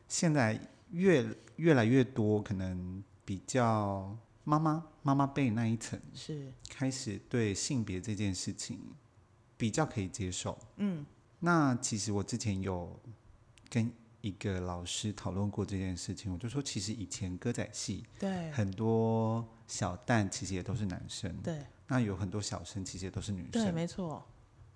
[0.07, 1.23] 现在越
[1.57, 8.79] 越来越多，可能比较妈妈妈妈辈那一层是开始对性别这件事情
[9.55, 10.57] 比较可以接受。
[10.77, 11.05] 嗯，
[11.45, 12.97] 那其实我之前有
[13.69, 18.49] 跟一个老师讨论过这件事情，我就说，其实以前歌仔戏对。
[18.51, 21.59] 很多小旦其实也都是男生，对。
[21.85, 24.25] 那有很多小生其实也都是女生，对，没错。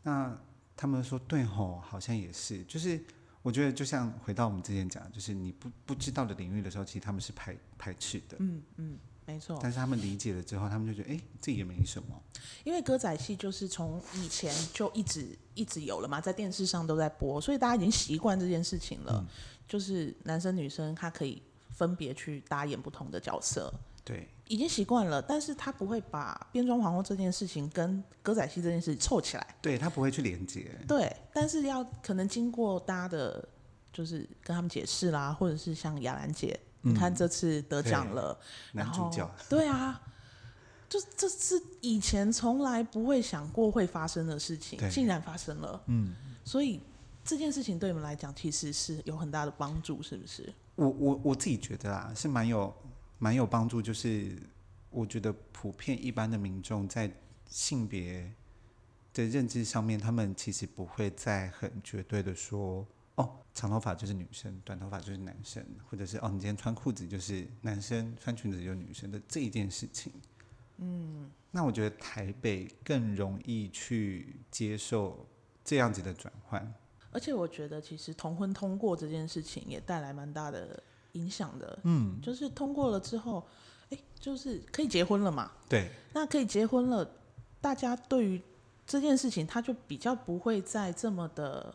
[0.04, 0.38] 那
[0.76, 3.02] 他们说对吼，好像也是，就是
[3.42, 9.60] 我觉得就像回到我们之前讲，就是你不不知道的领域的时候，其实他们是排排斥的，嗯嗯，没错。
[9.62, 12.20] 但是他们理解了之后，他们就觉得哎，这也没什么。
[12.64, 19.14] 因为歌仔戏就是从以前就一直一直有了嘛，在电视上都在播，所以大家已经习惯这件事情了。
[19.16, 19.28] 嗯，
[19.68, 23.72] 就是男生女生他可以分别去搭演不同的角色。
[24.04, 29.56] 对，已经习惯了，但是他不会把变装皇后这件事情跟歌仔戏这件事情凑起来。
[29.62, 30.72] 对，他不会去连接。
[30.88, 33.46] 对，但是要可能经过大家的，
[33.92, 38.40] 就是跟他们解释啦，或者是像雅兰姐，嗯、你看这次得奖了，
[38.74, 39.30] 男主角。
[39.50, 40.02] 对啊，
[40.90, 45.82] 就这是以前从来不会想过会发生的事情，竟然发生了。
[45.88, 46.82] 嗯，所以
[47.24, 50.54] 这件事情对你们来讲其实是有很大的帮助，是不是？
[50.76, 52.74] 我我我自己觉得啊，是蛮有。
[53.20, 54.32] 蛮有帮助，就是
[54.92, 57.12] 我觉得普遍一般的民众在
[57.50, 58.32] 性别
[59.12, 62.86] 的认知上面，他们其实不会再很绝对的说，
[63.18, 70.12] 哦，长头发就是女生，短头发就是男生，或者是哦，你今天穿裤子就是男生，穿裙子就是女生的这一件事情。
[70.78, 75.28] 嗯，那我觉得台北更容易去接受
[75.64, 76.74] 这样子的转换，
[77.12, 80.82] 而且我觉得其实同婚通过这件事情也带来蛮大的。
[81.14, 83.44] 影响的，嗯，就是通过了之后，
[83.90, 85.52] 哎，就是可以结婚了嘛？
[85.68, 87.10] 对，那可以结婚了，
[87.60, 88.40] 大家对于
[88.86, 91.74] 这件事情，他就比较不会再这么的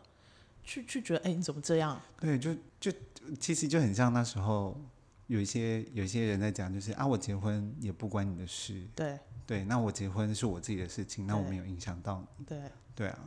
[0.63, 1.99] 去去觉得，哎，你怎么这样？
[2.19, 2.91] 对，就就
[3.39, 4.79] 其实就很像那时候
[5.27, 12.59] 有一些有一些人在讲，就是啊，我结婚也不关你的事，对对，那我结婚是我自己的事情，那我没有影响到你，对
[12.95, 13.19] 对啊，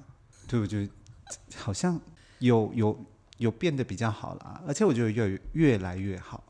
[0.48, 0.92] 对，我觉得
[1.54, 2.00] 好像
[2.38, 3.04] 有有。
[3.38, 6.42] 有变得比较好啦，而且我觉得越越来越好。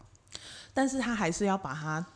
[0.73, 2.07] 但是他还是要把它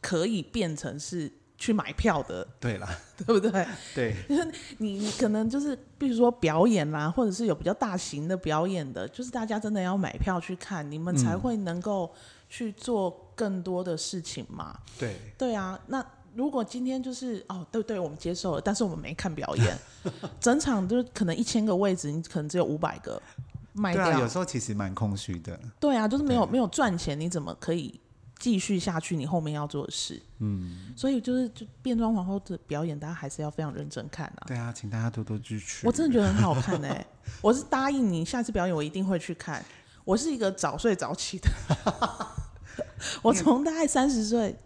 [0.00, 3.66] 可以变成是去买票的，对啦， 对不对？
[3.94, 4.16] 对，
[4.78, 12.10] 你你可能就是，比如说表演啦，或者是有比较大型的表演的，就是大家真的要买票去看，你们才会能够
[12.48, 14.78] 去做更多的事情嘛。
[14.98, 15.78] 对，对啊。
[15.88, 19.76] 那如果今天就是哦，对对，我们接受了，但是我们没看表演，
[20.40, 23.20] 整场就可能一千个位置，你可能只有五百个。
[23.74, 24.04] 卖掉。
[24.04, 25.58] 对啊，有时候其实蛮空虚的。
[25.78, 28.00] 对啊，就是没有没有赚钱，你怎么可以
[28.38, 29.16] 继续下去？
[29.16, 34.44] 你后面要做的事，嗯，所以就是就变装皇后的表演，大家还是要非常认真看啊。
[34.46, 35.86] 对啊，请大家多多支持。
[35.86, 37.06] 我真的觉得很好看哎、欸，
[37.42, 39.64] 我是答应你，下次表演我一定会去看。
[40.04, 41.50] 我是一个早睡早起的，
[43.22, 44.56] 我从大概三十岁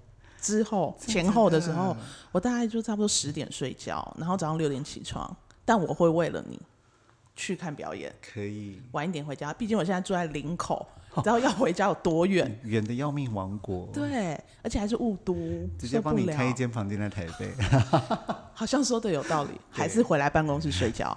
[0.40, 1.96] 之后前后的时候，
[2.30, 5.37] 我大概就差不多十点睡觉，然后早上六点起床。
[5.64, 6.61] 但我会为了你
[7.34, 9.52] 去看表演，可以晚一点回家。
[9.52, 12.56] 毕竟我现在住在林口，你知道要回家有多远？
[12.64, 13.86] 远的要命，王国。
[13.92, 15.34] 对，而且还是雾都，
[15.78, 17.50] 直接帮你开一间房间在台北。
[18.54, 21.16] 好像说的有道理， 还是回来办公室睡觉。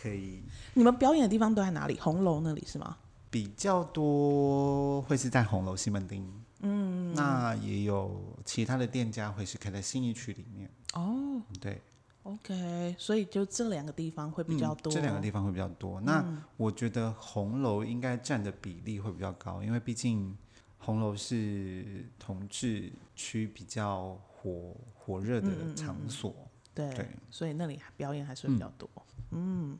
[0.00, 0.42] 可以。
[0.74, 1.98] 你们表演的地方都在哪里？
[2.00, 2.96] 红楼那里是吗？
[3.28, 6.24] 比较多会是在红楼西门町。
[6.62, 10.70] 嗯，那也有其他的店家会是开在信义区里面。
[10.94, 11.80] 哦，对。
[12.22, 14.92] OK，所以就这两个地方会比较多。
[14.92, 16.00] 嗯、这两个地方会比较多。
[16.02, 16.24] 那
[16.56, 20.36] 我觉得红楼应该占的比例会比较高，因为毕竟
[20.78, 26.30] 红楼是同志区比较火火热的场所。
[26.30, 28.88] 嗯嗯嗯对，对，所以那里表演还是会比较多。
[29.30, 29.78] 嗯，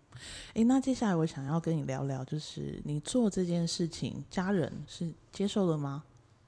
[0.48, 6.02] 哎、嗯，那接下来我想要跟你聊聊，就是你做这件事情，家人是接受了吗？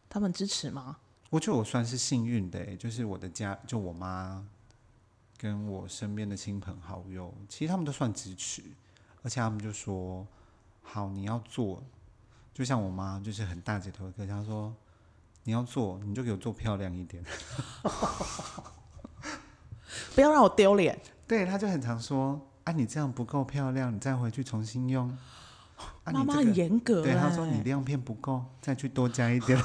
[0.09, 0.97] 他们支持吗？
[1.31, 4.45] 我觉得我算是幸运的，就是我的家，就我妈。
[5.43, 8.63] 跟我身边的亲朋好友，其实他们都算支持，
[9.25, 10.25] 而且他们就说
[10.85, 11.83] ：“好，你要做。”
[12.55, 14.73] 就像我妈，就是很大姐头的，她说
[15.43, 17.25] ：“你要做，你就给我做漂亮一点，
[20.15, 25.09] 不要让我丢脸。”对，她就很常说：“啊，你这样不够漂亮，你再回去重新用。
[26.05, 29.61] 啊”妈妈很严格，对她说：“你亮片不够，再去多加一点。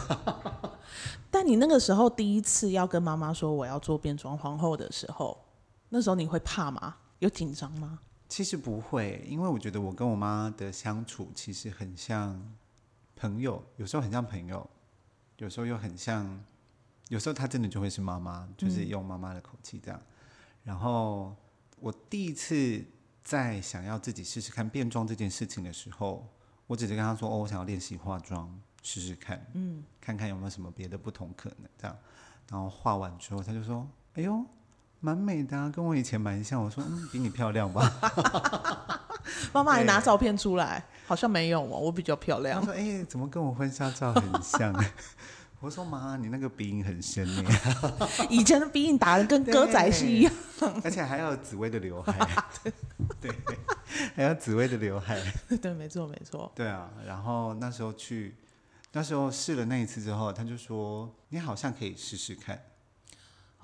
[1.30, 5.38] ”但你那个时候第一次要跟妈妈说我要做变装皇后的时候。
[5.90, 6.98] 那时候你会怕吗？
[7.20, 8.00] 有紧张吗？
[8.30, 12.54] 其实不会，因为我觉得我跟我妈的相处其实很像
[13.16, 14.70] 朋友，有时候很像朋友，
[15.38, 16.44] 有时候又很像，
[17.08, 19.98] 有时候她真的就会是妈妈，就是用妈妈的口气这样。
[20.00, 20.06] 嗯。
[20.64, 21.34] 然后
[21.80, 22.84] 我第一次
[23.24, 26.28] 在想要自己试试看变装这件事情的时候，
[26.68, 31.98] 我只是跟她说：“哦，我想要练习化妆，试试看，嗯，看看有没有什么别的不同可能。”这样，
[32.50, 34.46] 然后画完之后，她就说：“哎呦。”
[35.00, 36.64] 蛮美的啊，跟我以前蛮像。
[36.64, 37.92] 我说，嗯，比你漂亮吧。
[39.54, 42.60] 妈妈还拿照片出来，好像没有哦，我比较漂亮。
[42.60, 44.74] 她说，哎、欸，怎么跟我婚纱照很像？
[45.60, 47.44] 我说，妈，你那个鼻影很深呢。
[48.30, 50.34] 以前的鼻影打的跟歌仔戏一样，
[50.84, 52.14] 而且还有紫薇的刘海。
[53.20, 53.32] 对，
[54.16, 55.20] 还有紫薇的刘海。
[55.60, 56.52] 对，没错，没错。
[56.56, 58.36] 对啊，然后那时候去，
[58.92, 62.62] 那时候试了那一次之后，他就说，你好像可以试试看。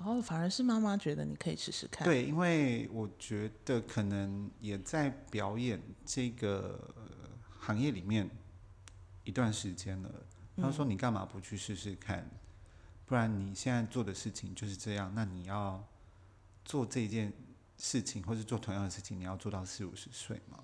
[0.04, 2.04] 哦，反而是妈妈觉得你可以试试看。
[2.04, 6.94] 对，因为我觉得可能也在表演这个
[7.58, 8.28] 行业里面
[9.24, 10.10] 一段时间了。
[10.56, 12.18] 他说：“你干嘛不去试试看？
[12.20, 12.30] 嗯。
[13.06, 15.82] 不然你现在做的事情就是这样，那你要
[16.64, 17.32] 做这件
[17.76, 20.58] 事情，或是做同样的事情，你要做到四五十岁吗？”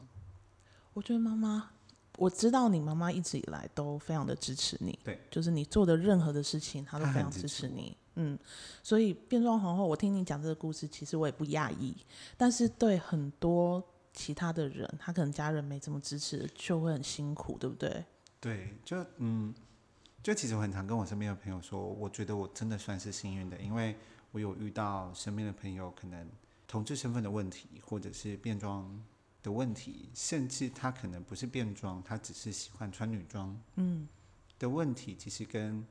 [0.95, 1.71] 我觉得妈妈，
[2.19, 4.99] 我知道你妈妈一直以来都非常的支持你。
[5.05, 7.97] 对，就是你做的任何的事情，她都非常支持你。
[8.23, 8.39] 嗯，
[8.83, 11.97] 所以变装皇后，我听你讲这个故事，其实我也不讶异。
[12.37, 18.05] 但是对很多其他的人，他可能家人没这么支持，就会很辛苦，对不对？
[18.39, 19.55] 对，就嗯，
[20.23, 23.97] 就其实我很常跟我身边的朋友说，我觉得我真的算是幸运的，因为
[24.33, 26.29] 我有遇到身边的朋友，可能
[26.69, 29.03] 同志身份的问题，或者是变装
[29.43, 34.07] 的问题，甚至他可能不是变装，他只是喜欢穿女装，嗯，
[34.59, 35.83] 的问题，其实跟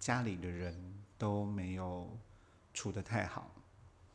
[0.00, 0.74] 家里的人。
[1.18, 2.18] 都没有
[2.74, 3.54] 处得太好，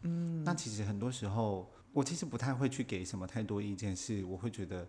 [0.02, 4.88] 嗯，那其实很多时候，我其实不太会去给什么太多意见，是我会觉得，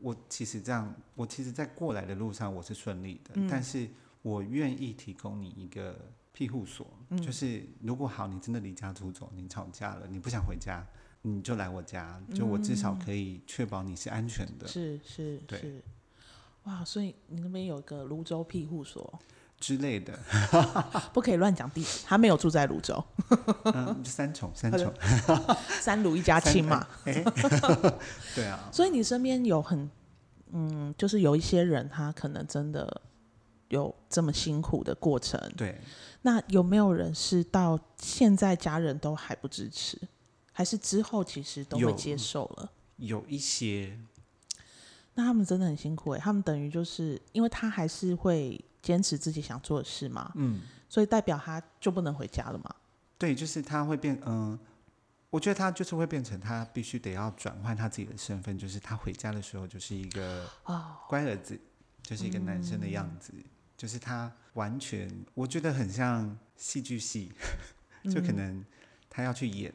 [0.00, 3.88] 我其实这样，我其实在过来的路上我是顺利的，嗯，但是
[4.22, 5.96] 我愿意提供你一个
[6.32, 10.84] 庇护所，嗯，就是如果好，你真的离家出走，你吵架了，你不想回家，
[11.22, 15.60] 你就来我家，就我至少可以确保你是安全的，是是，对。
[15.60, 15.82] 是，
[16.64, 19.20] 哇，所以你那边有一个泸州庇护所。
[19.64, 20.12] 之类的，
[21.14, 22.00] 不可以乱讲地址。
[22.04, 23.02] 他没有住在泸州，
[23.64, 24.92] 嗯，三重， 三重，
[25.80, 26.86] 三芦一家亲嘛。
[27.04, 27.24] 欸、
[28.36, 28.68] 对啊。
[28.70, 29.90] 所以你身边有很，
[30.52, 33.00] 嗯，就是有一些人，他可能真的
[33.68, 35.40] 有这么辛苦的过程。
[35.56, 35.80] 对。
[36.20, 39.98] 那有没有人是到现在家人都还不支持，
[40.52, 42.70] 还是之后其实都会接受了？
[42.96, 43.98] 有，有一些。
[45.14, 48.62] 那他们真的很辛苦哎，他们等于就是因为他还是会。
[48.84, 50.60] 坚持自己想做的事嘛，嗯，
[50.90, 52.74] 所以代表他就不能回家了嘛？
[53.16, 54.60] 对，就是他会变，嗯、呃，
[55.30, 60.46] 我觉得他就是会变成他必须得要转换他自己的身份，就是他回家的时候就是一个
[61.08, 61.58] 乖儿子，哦、
[62.02, 67.32] 就是一个男生的样子，嗯、就是他完全我觉得很像戏剧系，
[68.12, 68.62] 就可能
[69.08, 69.72] 他要去演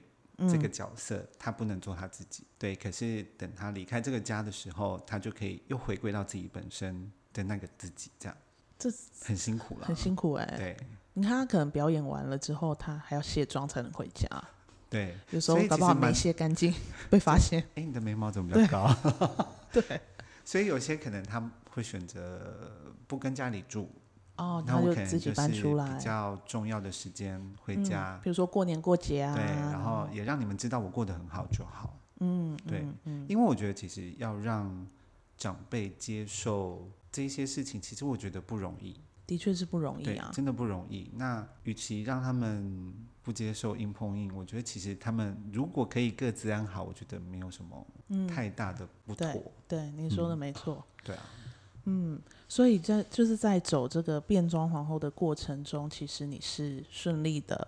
[0.48, 8.38] 这个角色，嗯、他不能做他自己，对，可是等他离开这个家的时候，他就可以又回归到自己本身的那个自己，这样。
[8.80, 8.90] 这
[9.22, 10.58] 很辛苦了，很辛苦哎、欸。
[10.58, 10.78] 对，
[11.14, 14.28] 你看他可能表演完了之后，他还要卸妆才能回家。
[14.90, 16.74] 对，有时候搞不好没卸干净，
[17.12, 17.62] 被发现。
[17.76, 18.96] 哎，你的眉毛怎么比较高？
[19.72, 20.02] 对，对
[20.44, 22.72] 所以有些可能他会选择
[23.06, 23.88] 不跟家里住。
[24.38, 25.98] 哦，他就自己搬出来。
[25.98, 29.36] 比较重要的时间回家，嗯，比如说过年过节啊。
[29.36, 31.94] 对，然后也让你们知道我过得很好就好。
[32.22, 34.88] 嗯，对，嗯，嗯，因为我觉得其实要让
[35.38, 38.96] 长辈接受这些事情，其实我觉得不容易。
[39.26, 41.12] 的确是不容易啊，真的不容易。
[41.14, 42.92] 那与其让他们
[43.22, 47.86] 不接受硬碰硬，我觉得其实他们如果可以各自安好，我觉得没有什么
[48.28, 49.28] 太大的不妥。
[49.28, 50.84] 嗯、对，对，您说的没错。
[50.84, 51.26] 嗯、对啊，
[51.84, 57.68] 嗯，所以在就是在走这个变装皇后的过程中，其实你是顺利的。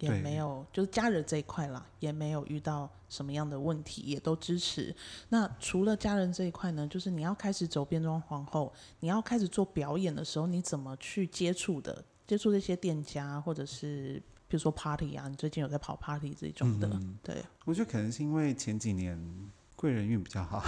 [0.00, 4.94] 也没有，就是家人这一块啦，也没有遇到什么样的问题，也都支持。
[5.28, 12.04] 那除了家人这一块呢，就是你要开始走变装皇后，你要开始做表演的时候，你怎么去接触的？
[12.26, 16.88] 接触这些店家，或者是比如说 party 啊，你最近有在跑 party 这种的？
[16.88, 19.20] 嗯、对，我觉得可能是因为前几年
[19.76, 20.64] 贵人运比较好，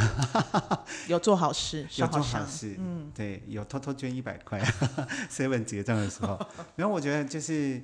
[1.08, 4.60] 有做好事，有做好事，嗯，对，有偷偷捐一百块，
[5.30, 6.38] seven 结账的时候，
[6.76, 7.80] 然后我觉得就是。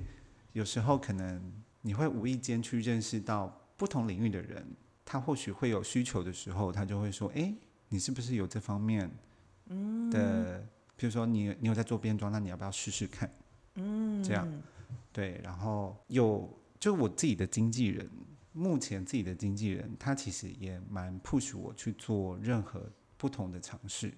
[0.53, 1.41] 有时候可能
[1.81, 4.65] 你会无意间去认识到不同领域的人，
[5.05, 7.53] 他或许会有需求的时候，他就会说：“哎，
[7.87, 9.09] 你是不是有这方面
[10.11, 10.67] 的？
[10.97, 13.31] 比如说你你有在做变装，那你要不要试试看？”
[13.75, 14.47] 嗯，这样
[15.13, 15.39] 对。
[15.43, 18.09] 然后有就我自己的经纪人，
[18.51, 24.11] 目前自己的经纪人，他其实也蛮 push 我去做任何不同的尝试。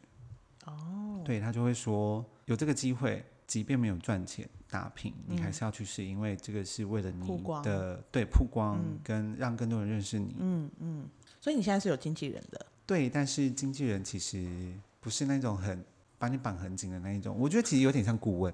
[0.66, 3.24] 哦，对，他就会说有这个机会。
[3.52, 10.34] 即便没有赚钱打拼，你还是要去试，嗯，因为这个是为了你的对曝光跟让更多人认识你。
[10.40, 11.10] 嗯嗯。
[11.42, 12.66] 所以你现在是有经纪人的？
[12.86, 15.84] 对，但是经纪人其实不是那种很
[16.18, 18.54] 把你绑很紧的那一种，我觉得其实有点像顾问。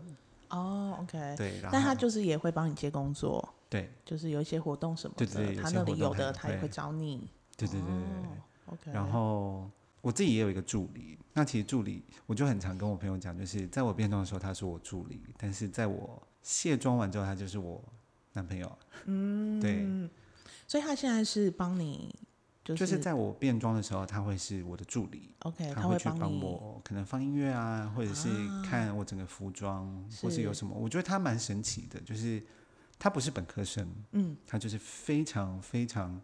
[0.50, 1.36] 哦，OK。
[1.38, 3.54] 对，但他就是也会帮你接工作。
[3.70, 7.30] 对，就是有一些活动什么的，对对对，他那里有的他也会找你。
[7.56, 8.92] 对对对对，对，哦，OK。
[8.92, 9.70] 然后。
[10.08, 17.84] 我自己也有一个助理，那其实助理我就很常跟我朋友讲，就是在我变装的时候他是我助理，但是在我卸妆完之后他就是我
[18.32, 18.80] 男朋友。
[19.04, 19.86] 嗯，对，
[20.66, 22.16] 所以他现在是帮你，
[22.64, 28.30] 就是就是在我变装的时候他会是我的助理，OK，他会去帮我可能放音乐啊，或者是
[28.64, 32.42] 看我整个服装，啊、或是有什么，我觉得他蛮神奇的，就是
[32.98, 36.22] 他不是本科生，嗯，他就是非常非常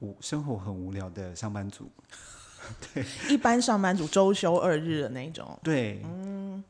[0.00, 1.90] 无生活很无聊的上班族。
[2.94, 5.58] 对，一般上班族周休二日的那种。
[5.62, 6.62] 对，嗯。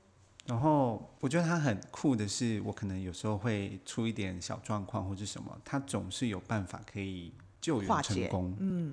[0.44, 8.56] 然后我觉得他很酷的是，我可能有时候会出一点小状况或者什么，他总是有办法可以救援成功。
[8.58, 8.92] 嗯，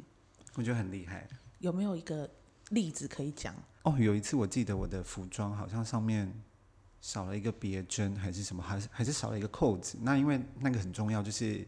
[0.53, 1.27] 我觉得很厉害。
[1.57, 2.29] 有没有一个
[2.69, 3.55] 例子可以讲？
[3.81, 6.31] 哦，有一次我记得我的服装好像上面
[7.01, 9.97] 少了一个别针，还是什么，还是还是少了一个扣子。
[10.03, 11.67] 那因为那个很重要，就是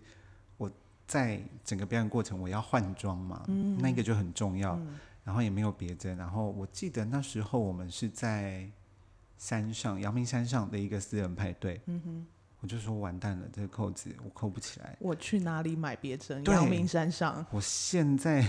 [0.57, 0.71] 我
[1.07, 4.75] 在整个表演过程我要换装嘛，嗯，那个就很重要。
[4.75, 8.67] 嗯然后也没有别针，然后我记得那时候我们是在
[9.37, 11.79] 山上，阳明山上的一个私人派对。
[11.85, 12.25] 嗯哼，
[12.59, 14.97] 我就说完蛋了，这个扣子我扣不起来。
[14.99, 16.43] 我去哪里买别针？
[16.45, 17.45] 阳明山上。
[17.51, 18.45] 我现在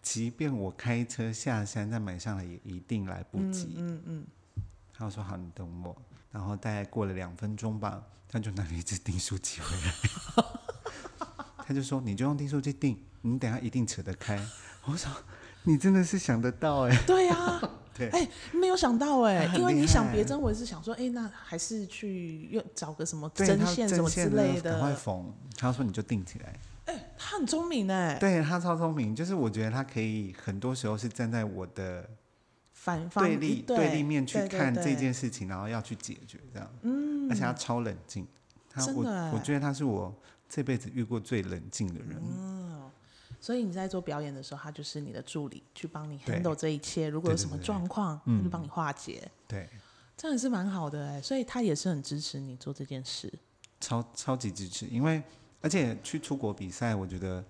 [0.00, 3.74] 即便我开车下山再买上来，也一定来不及。
[3.76, 4.26] 嗯嗯。
[4.94, 5.94] 他、嗯、说好，你等我。
[6.32, 9.94] 然后大概过了两分钟吧，他就拿了一支订书机回来。
[11.66, 14.40] 他就说：“你就用订书机订，你等下一定扯得开。”
[14.86, 15.10] 我说。
[15.66, 17.02] 你真的是想得到哎、欸？
[17.04, 25.34] 对呀、啊， 对，哎、欸，没有想到哎、欸，因为你想别针，我也是想说，哎、欸，那还是去又找个什么针线什么之类的，赶快缝。
[25.56, 26.52] 他说你就定起来。
[26.84, 32.08] 哎、欸，他很聪明哎、欸，对他超聪明，就是我觉得他可以很多时候是站在我的
[32.72, 36.70] 反对立对立面去看这件事情，然后要去解决这样。
[36.82, 38.24] 嗯，而且他超冷静，
[38.70, 39.02] 他我
[39.34, 40.14] 我觉得他是我
[40.48, 42.22] 这辈子遇过最冷静的人。
[42.22, 42.66] 嗯。
[43.40, 47.08] 所以你在做表演的时候，他就是你的助理，去帮你 handle 这一切。
[47.08, 49.30] 如果有什么状况，他就帮你化解。
[49.46, 49.68] 对，
[50.16, 51.20] 这样也是蛮好的哎。
[51.20, 53.32] 所以他也是很支持你做这件事，
[53.80, 54.86] 超超级支持。
[54.86, 55.22] 因为
[55.60, 57.44] 而且去出国比赛，我觉得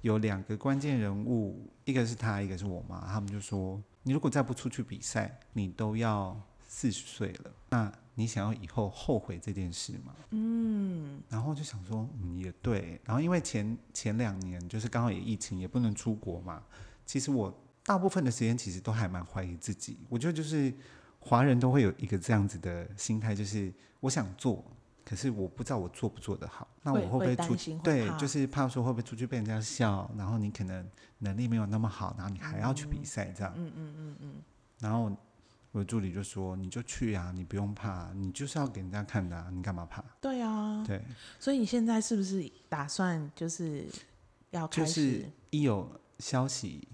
[0.00, 3.06] 有两个关键人物，一个是他，一个是我妈。
[3.06, 7.50] 他们就说，你如果再不出去比赛，你都要四十岁了。
[7.68, 10.16] 那你想要以后后悔这件事吗？
[10.30, 12.98] 嗯，然后就想说，嗯，也对。
[13.04, 16.62] 然后因为前前两年就是刚好也疫情，也不能出国嘛。
[17.04, 17.54] 其实我
[17.84, 19.98] 大部分的时间其实都还蛮怀疑自己。
[20.08, 20.72] 我觉得就是
[21.20, 24.64] 华人都会有一个这样子的心态，就是我想做，
[25.04, 26.66] 可是我不知道我做不做得好。
[26.82, 27.74] 那我会不会出去？
[27.84, 30.88] 对，就是怕说会不会出去被人家笑，然后你可能
[31.18, 33.52] 能力没有那么好，然后你还要去比赛这样。
[33.54, 34.34] 嗯嗯嗯嗯。
[34.78, 35.14] 然后。
[35.76, 41.04] 我的助理就说：“你就去啊，你不用怕，你就是要给人家看的啊，你干嘛怕？”对啊，对。
[41.38, 43.84] 所以你现在是不是打算就是
[44.52, 44.86] 要开始？
[44.86, 46.88] 就是一有消息，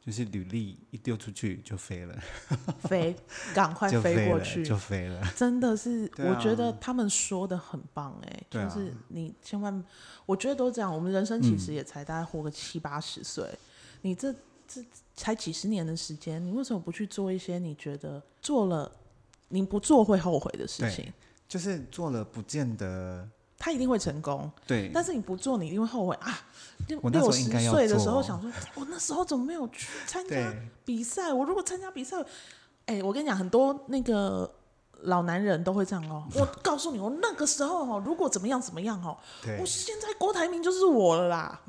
[0.00, 2.18] 就是履历一丢出去就飞了，
[2.80, 3.14] 飞，
[3.54, 5.22] 赶快 飞过去就飞了。
[5.36, 9.84] 真的是， 我觉得他们说的很棒哎、欸，啊、就是你千万，
[10.24, 10.90] 我觉得都这样。
[10.90, 13.58] 我们人生其实也才大概活个七八十岁，嗯、
[14.00, 14.34] 你这。
[14.72, 18.90] 这才几十年的时间，你为什么不去做一些你觉得做了
[19.48, 21.12] 你不做会后悔的事情？
[21.46, 24.50] 就是做了不见得他一定会成功。
[24.66, 26.46] 对，但是你不做，你一定会后悔啊！
[27.02, 30.54] 我六十岁的时候想说，我那时候怎么没有去参加
[30.84, 31.32] 比赛？
[31.32, 32.18] 我如果参加比赛，
[32.86, 34.50] 哎、欸，我跟你讲，很多那个
[35.02, 36.26] 老男人都会这样哦。
[36.34, 39.16] 我告诉你，我那个时候哦，如果怎么样怎么样哦，
[39.60, 41.60] 我现在郭台铭就是我了啦。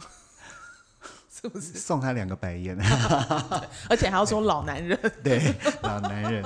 [1.44, 2.74] 是不是送他两个白眼？
[3.90, 6.42] 而且还要说老男人， 对，老男人。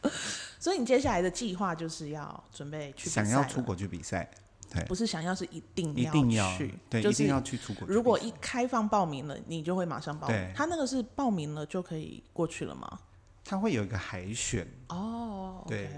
[0.58, 4.28] 所以你接下来的计划就是要准备去想要出国去比赛，
[4.72, 7.86] 对，不是想要是一定一定要去，对，一定要去出国。
[7.86, 10.52] 如果一开放报名了，你就会马上报名。
[10.54, 12.98] 他那个是报名了就可以过去了吗？
[13.44, 15.90] 他会有一个海选哦，对。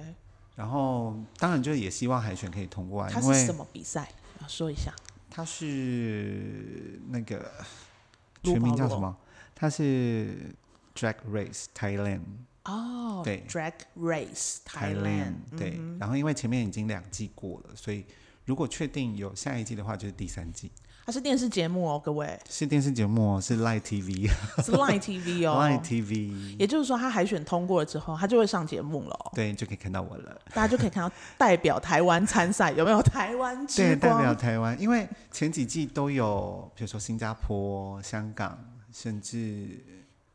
[0.57, 3.09] 然后当然就也希望海选可以通过。
[3.09, 4.11] 他是什么比赛？
[4.49, 4.93] 说一下。
[5.31, 7.49] 他是那个。
[8.43, 9.17] 全名叫什么？
[9.55, 10.55] 它是
[10.95, 12.21] Drag Race Thailand。
[12.65, 15.35] 哦，对，Drag Race Thailand。
[15.57, 18.05] 对，然后因为前面已经两季过了，所以
[18.45, 20.71] 如果确定有下一季的话，就是第三季。
[21.09, 22.39] 它是电视节目哦，各位。
[22.51, 24.29] 是电视节目哦，是 Live TV。
[24.63, 25.57] 是 Live TV 哦。
[25.65, 26.55] Live TV。
[26.59, 29.33] 也就是说，他海选通过了之后，他就会上节目了哦。
[29.35, 30.39] 对，就可以看到我了。
[30.53, 33.89] 大家就可以看到代表台湾参赛，有没有台湾之光？
[33.89, 38.59] 对，代表台湾，因为前几季都有，比如说新加坡、香港，
[38.93, 39.83] 甚至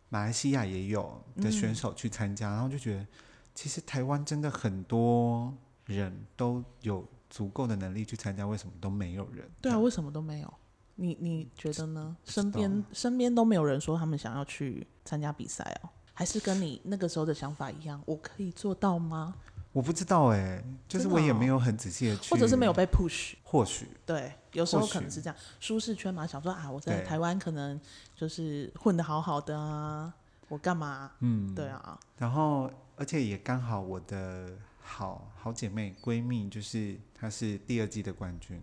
[0.10, 3.06] 马来西亚也有的选手去参加，嗯、然后就觉得，
[3.54, 5.54] 其实台湾真的很多
[5.86, 9.48] 人都有足够的能力去参加，为什么都没有人？
[9.62, 10.52] 对啊，为什么都没有？
[10.96, 12.16] 你你觉得呢？
[12.24, 18.02] 身边身边都没有人说他们想要去参加比赛哦，还是跟你那个时候的想法一样？
[18.06, 19.36] 我可以做到吗？
[19.72, 23.34] 我不知道哎、欸，就是我也没有很仔细的去，或者是没有被 push。
[23.44, 27.82] 或许对，有时候可能是这样，舒适圈嘛，想说啊，我在台湾可能
[28.16, 30.14] 就是混得好好的啊，
[30.48, 31.12] 我干嘛？
[31.22, 32.00] 嗯，对啊。
[32.20, 38.62] 然后，而且也刚好我的好好姐妹闺蜜，就是她是第二季的冠军，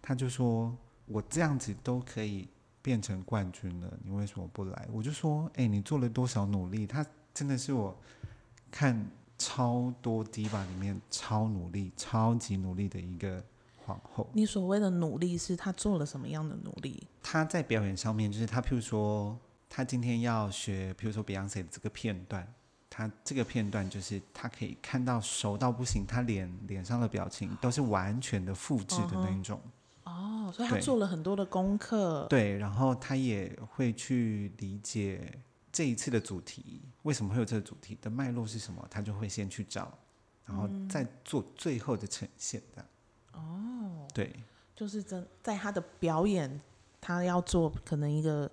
[0.00, 0.74] 她就说。
[1.06, 2.48] 我这样子都可以
[2.80, 4.88] 变成冠军了，你为什么不来？
[4.92, 6.86] 我就说，哎、欸，你做了多少努力？
[6.86, 7.96] 他真的是我
[8.70, 13.44] 看超多 Diva 里面超努力、超级努力的一个
[13.84, 14.28] 皇后。
[14.32, 17.06] 你所谓的努力是她做了什么样的努力？
[17.22, 19.38] 她在表演上面，就是她，譬如说，
[19.68, 22.46] 她今天要学，譬如说 Beyonce 的这个片段，
[22.88, 29.58] 他这个片段就是他可以看到熟到不行，他脸脸上的表情都是完全的复制的那一种。
[29.58, 29.73] Uh huh.
[30.54, 32.26] 哦，所以他做了很多的功课。
[32.30, 35.40] 对，然后他也会去理解
[35.72, 39.92] 这一次的主题为什么会有这个主题的脉络是什么，他就会先去找，
[40.46, 42.84] 然后再做最后的呈现的。
[43.32, 44.32] 哦，对，
[44.76, 46.60] 就是真在他的表演，
[47.00, 48.48] 他要做可能一个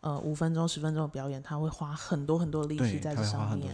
[0.00, 3.70] 呃五分钟、十分钟的表演，他会花很多很多力气在这上面，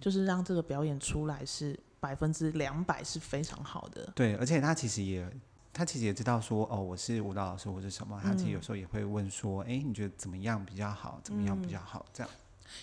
[0.00, 4.10] 就是让这个表演出来是百分之两百是非常好的。
[4.14, 5.30] 对，而且他其实也。
[5.78, 11.20] 他其实也知道说，哦，我是舞蹈老师或者什么，他其实有时候也会问说，哎、嗯，你觉得怎么样比较好？
[11.22, 12.04] 怎么样比较好？
[12.12, 12.28] 这样。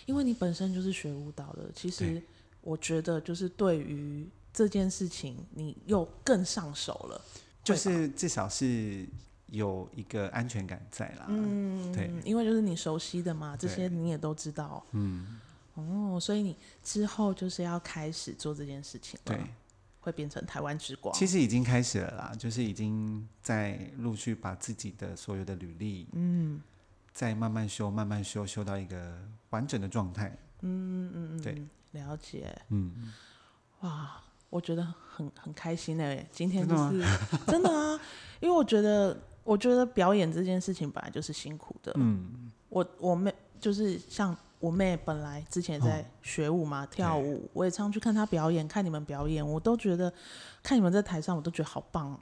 [0.06, 2.24] 因为你本身就是学舞蹈的，其实
[2.62, 7.22] 我觉得就是对于这件事情，你又更上手了。
[7.66, 9.06] 就是至少是
[9.48, 11.26] 有一个安全感在啦。
[11.28, 14.82] 嗯，对，因为就是你熟悉的嘛，这些你也都知道。
[14.93, 15.38] 嗯，
[15.74, 19.36] 哦，所以你之后就是要开始做这件事情了。
[19.36, 19.46] 对。
[20.06, 26.62] 会变成台湾之光，其实已经开始了啦，就是已经在陆续把自己的所有的履历，嗯，
[27.12, 30.28] 再慢慢修，慢慢修，修到一个完整的状态。
[30.62, 32.56] 嗯嗯嗯，对，了解。
[32.70, 33.12] 嗯，
[33.80, 37.99] 哇，我觉得很很开心哎，今天就是真的，真的啊，
[38.39, 41.91] 因为我觉得，我觉得表演这件事情本来就是辛苦的。
[41.95, 44.38] 嗯，我我们就是像。
[44.60, 50.12] 我妹本来之前在学舞嘛，哦、跳舞，我也常去看她表演，看你们表演，我都觉得
[50.64, 52.20] 看你们在台上，我都觉得好棒，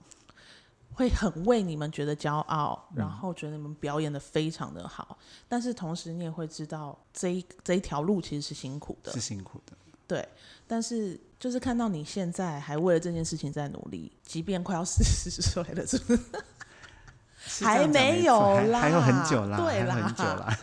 [0.93, 5.17] 会很为你们觉得骄傲，嗯、然后觉得你们表演的非常的好。
[5.47, 9.73] 但是同时，你也会知道这一这一条路其实是辛苦的，是辛苦的。
[10.05, 10.27] 对，
[10.67, 17.63] 但是就是看到你现在还为了这件事情在努力，即便快要四十岁了，是不是？
[17.65, 20.57] 还没有啦，还，有很久啦，对啦，很久啦。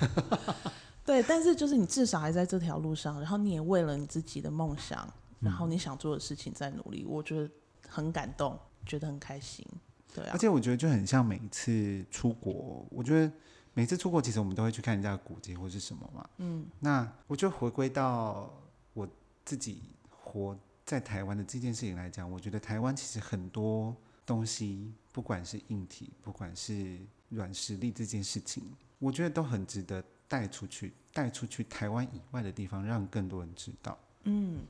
[1.10, 7.50] 对，但是就是你至少还在这条路上，然后你也为了你自己的梦想，然后你想做的事情在努力，我觉得
[7.88, 8.56] 很感动，
[8.86, 9.66] 觉得很开心。
[10.14, 13.32] 对啊，而且我觉得就很像每一次出国，我觉得
[13.74, 16.30] 每次出国其实我们都会去看人家的古迹或是什么嘛。
[16.36, 18.48] 嗯，那我就回归到
[18.92, 19.08] 我
[19.44, 20.56] 自己活
[20.86, 23.92] 在台湾的这件事情来讲，我觉得台湾其实很多
[24.24, 27.00] 东西，不管是硬体，不管是
[27.30, 28.62] 软实力这件事情，
[29.00, 33.98] 我觉得都很值得带出去，带出去台湾以外的地方，让更多人知道。
[34.24, 34.60] 嗯，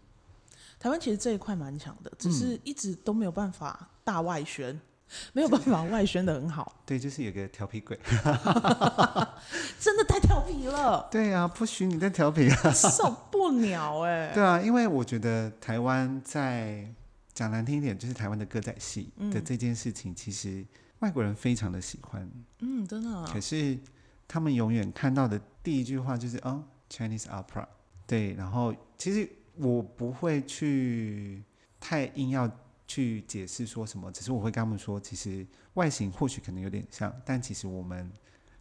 [0.78, 4.80] 台湾其实这一块蛮强的，只是一直都没有办法大外宣。
[5.34, 7.98] 没有办法外宣的很好，对，就是有个调皮鬼，
[9.80, 11.08] 真的太调皮了。
[11.10, 14.30] 对啊，不许你再调皮了，受不了哎、欸。
[14.34, 16.88] 对啊，因为我觉得台湾在
[17.34, 20.64] 讲难听一点，就是台湾的歌仔戏的这件事情，其实
[21.00, 22.30] 外国人非常的喜欢。
[22.60, 23.24] 嗯，真的。
[23.24, 23.76] 可是
[24.30, 27.66] 他们永远看到的第一句话就是哦，Chinese opera。
[28.06, 31.42] 对，然后其实我不会去
[31.80, 32.48] 太硬要。
[32.90, 38.10] 去解释说什么，只是我会跟他们说，其实外形或许可能有点像，但其实我们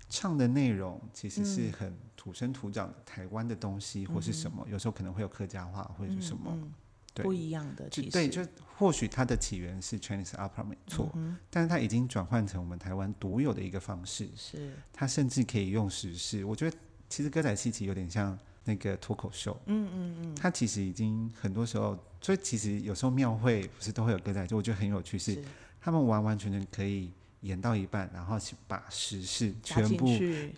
[0.07, 6.69] 唱的内容其实是很土生土长的台湾的东西，或是什么，有时候可能会有客家话或者是什么，对，
[7.15, 8.09] 不一样的，其实。
[8.11, 8.45] 对，就
[8.77, 11.11] 或许它的起源是 Chinese opera 没错，
[11.49, 14.71] 但是它已经转换成我们台湾独有的一个方式，是。
[14.93, 18.37] 它甚至可以用时事，我觉得其实歌仔戏其实有点像。
[18.65, 25.41] 那个脱口秀，嗯嗯嗯，它其实已经很多时候，所以其实有时候庙会不是都会有歌仔，就我觉得很有趣，是
[25.81, 28.37] 他们完完全全可以演到一半，然后
[28.67, 30.07] 把时事全部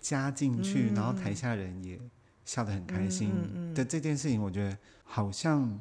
[0.02, 1.98] 加进去，然后台下人也
[2.44, 3.30] 笑得很开心
[3.72, 5.80] 的这件事情，我觉得好像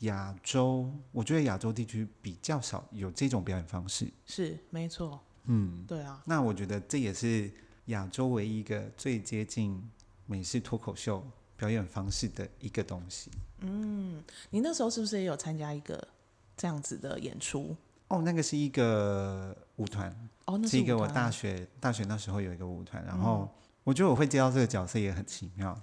[0.00, 7.50] 亚洲，我觉得亚洲地区比较少有这种表演方式，是没错，嗯，对啊，那我觉得这也是
[7.86, 9.82] 亚洲唯一一个最接近
[10.26, 11.22] 美式脱口秀
[11.56, 13.30] 表演方式的一个东西。
[13.60, 16.08] 嗯，你那时候是不是也有参加一个
[16.56, 17.76] 这样子的演出？
[18.08, 20.10] 哦，那个是一个舞团。
[20.46, 23.48] 哦，那是，是一个我大学大学那时候有一个舞团，然后
[23.84, 25.78] 我觉得我会接到这个角色也很奇妙。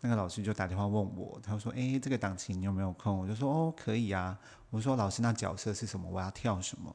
[0.00, 4.38] 那个老师就打电话问我，他说：“哎，这个档期你有没有空？”我就说：“哦，可以啊。”
[4.70, 6.08] 我说：“老师，那角色是什么？
[6.10, 6.94] 我要跳什么？”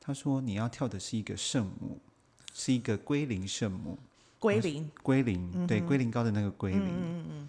[0.00, 1.98] 他说：“你要跳的是一个圣母，
[2.54, 3.98] 是一个归零圣母。”
[4.38, 6.80] 归零，归零，嗯、对，归零高的那个归零。
[6.80, 7.48] 嗯嗯嗯，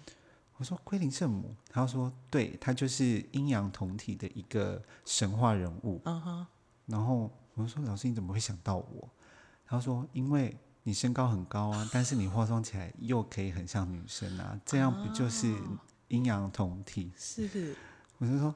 [0.56, 6.00] 我说归零圣母，他说对，他就是阴阳同体的一个神话人物。
[6.04, 6.46] 嗯哼。
[6.86, 9.08] 然后我就说老师你怎么会想到我？
[9.64, 15.54] 他说因为你身高很高啊，但是你化妆起来又可以很像女生啊，这样不就是
[16.08, 17.12] 阴阳同体？
[17.16, 17.74] 是是。
[18.18, 18.54] 我就说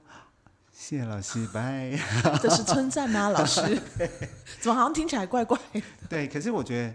[0.73, 1.97] 谢谢老师，拜。
[2.43, 3.61] 这是称赞吗，老师？
[4.61, 5.59] 怎么好像听起来怪怪？
[6.09, 6.95] 对，可是我觉得。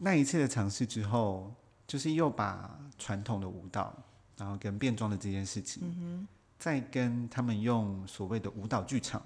[0.00, 1.52] 那一次的尝试之后，
[1.84, 3.92] 就是又把传统的舞蹈，
[4.36, 6.24] 然后跟变装的这件事情，嗯、
[6.56, 9.20] 再跟他们用所谓的舞蹈剧场，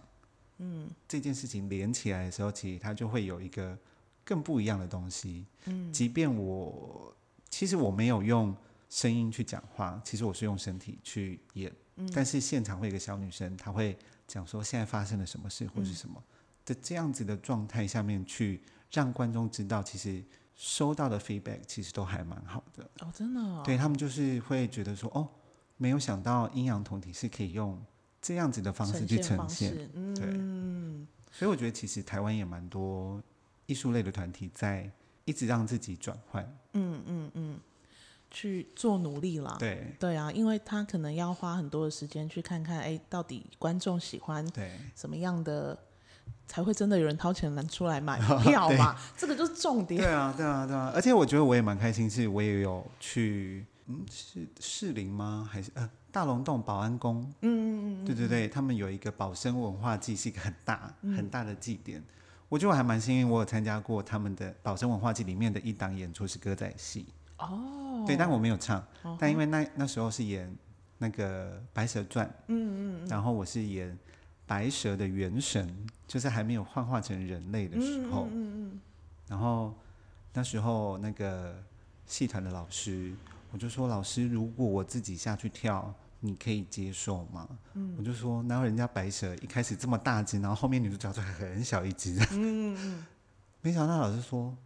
[0.57, 3.76] 嗯，这件事情连起来的时候，其实它就会有一个
[4.24, 5.46] 更不一样的东西。
[5.64, 7.14] 嗯，即便我
[7.48, 8.54] 其实我没有用
[8.88, 13.96] 声音去讲话，其实我是用身体去演，嗯、但是现场会有一个小女生，她会
[14.26, 16.22] 讲说现在发生了什么事或是什么
[16.64, 20.22] 的这样子的状态下面去让观众知道，其实。
[20.54, 23.62] 收到的 feedback 其实都还蛮好的哦，真的哦。
[23.64, 25.26] 对，他们就是会觉得说，哦，
[25.78, 27.82] 没有想到阴阳同体是可以用
[28.20, 29.74] 这样子的方式去呈现，
[30.14, 30.26] 对。
[30.28, 33.20] 嗯，所以我觉得其实台湾也蛮多
[33.66, 34.90] 艺术类的团体在
[35.24, 36.42] 一直让自己转换，
[36.72, 37.60] 嗯嗯嗯，
[38.30, 39.56] 去做努力啦。
[39.58, 45.78] 对对啊，因为他可能要花很多的时间去看看，哎，到底观众喜欢对什么样的。
[46.46, 48.94] 才会真的有人掏钱来出来买票嘛？
[49.16, 50.00] 这个就是重点。
[50.00, 50.92] 对啊，对啊，对啊！
[50.94, 55.48] 而且我觉得我也蛮开心，是我也有去，嗯，是士林吗？
[55.50, 57.22] 还是呃大龙洞保安宫？
[57.40, 62.02] 嗯嗯嗯，对对对，他们有一个保生文化祭，是一个很大很大的祭典。
[62.53, 67.07] 嗯、我觉得我还蛮幸运，我有参加过他们的宝生文化季里面的一档演出是歌仔戏。
[67.38, 70.55] 哦，对，但我没有唱，哦、但因为那那时候是演
[70.98, 73.98] 那个《白蛇传》，嗯嗯，嗯然后我是演。
[74.44, 75.74] 白蛇的元神，
[76.07, 78.80] 就是还没有幻化成人类的时候，嗯嗯嗯、
[79.28, 79.72] 然后
[80.34, 81.57] 那时候那个
[82.05, 83.14] 戏团的老师，
[83.50, 85.94] 我就说老师，如果我自己下去跳，
[86.24, 87.48] 你可以接受吗？
[87.74, 93.06] 嗯、我就说，哪有人家白蛇一开始这么大只，然后后面女主角就很小一只，嗯嗯、
[93.60, 94.56] 没想到老师说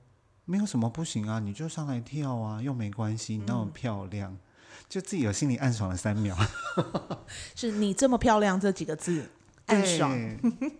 [0.44, 4.38] 没有什么不行啊，你就上来跳啊，又没关系，你那么漂亮，嗯、
[4.88, 6.36] 就自己有心里暗爽了三秒，
[7.56, 9.28] 是你这么漂亮这几个字。
[9.66, 10.16] 暗爽，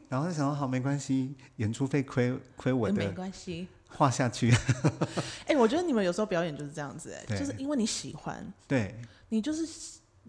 [0.09, 4.49] 然后就想说好没关系，演出费亏亏我的，没关系，画下去。
[4.53, 8.95] 哎、欸，我觉得你们有时候表演就是这样子、欸，哎，就是因为你喜欢，对，
[9.31, 9.67] 你就是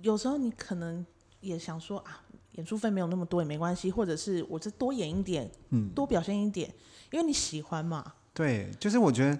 [0.02, 1.06] 有时候你可能
[1.42, 2.24] 也想说啊，
[2.54, 6.74] 演出费没有那么多也没关系，或者是我就多演一点，嗯，多表现一点，
[7.12, 8.14] 因为你喜欢嘛。
[8.34, 9.40] 对，就是我觉得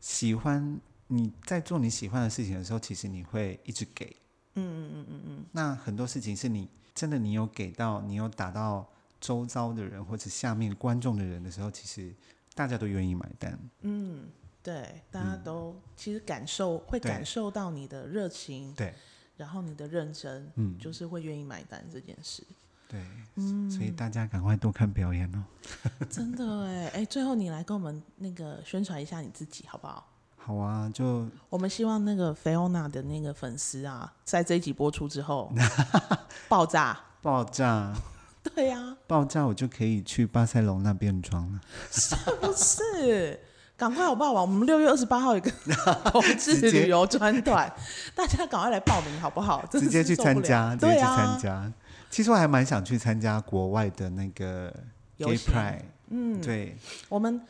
[0.00, 4.06] 喜欢你在做你喜欢的事情的时候，其实你会一直给，
[4.54, 5.44] 嗯嗯嗯嗯嗯。
[5.52, 8.88] 那很多事情是你真的你有给到，你有打到
[9.20, 12.14] 周遭的人或者下面观众的人的时候，其实
[12.54, 13.58] 大家都愿意买单。
[13.80, 14.28] 嗯，
[14.62, 18.94] 对，大家都其实感受、嗯、会感受到你的热情，对，
[19.38, 22.42] 然后你的认真，嗯，就是会愿意买单这件事。
[22.88, 23.00] 对，
[23.36, 25.44] 嗯，所以大家赶快多看表演哦。
[26.10, 30.06] 真的哎，哎，最后你来跟我们那个宣传一下你自己好不好？
[30.36, 35.52] 好啊，就我们希望那个菲欧娜的那个粉丝啊，在这一集播出之后
[36.48, 37.94] 爆炸，爆炸，
[38.42, 41.60] 对呀、啊，爆炸，我就可以去巴塞隆那变装了，
[41.90, 43.38] 是不是？
[43.78, 44.32] 赶快好不好？
[44.32, 45.48] 我们六月二十八号有个
[46.10, 47.72] 同志旅游专团，
[48.12, 49.64] 大家赶快来报名好不好？
[49.70, 51.72] 直接去参加，直接去参加。
[52.10, 54.74] 其实我还蛮想去参加国外的那个
[55.16, 56.76] Gay Pride，嗯，对，
[57.08, 57.40] 我们，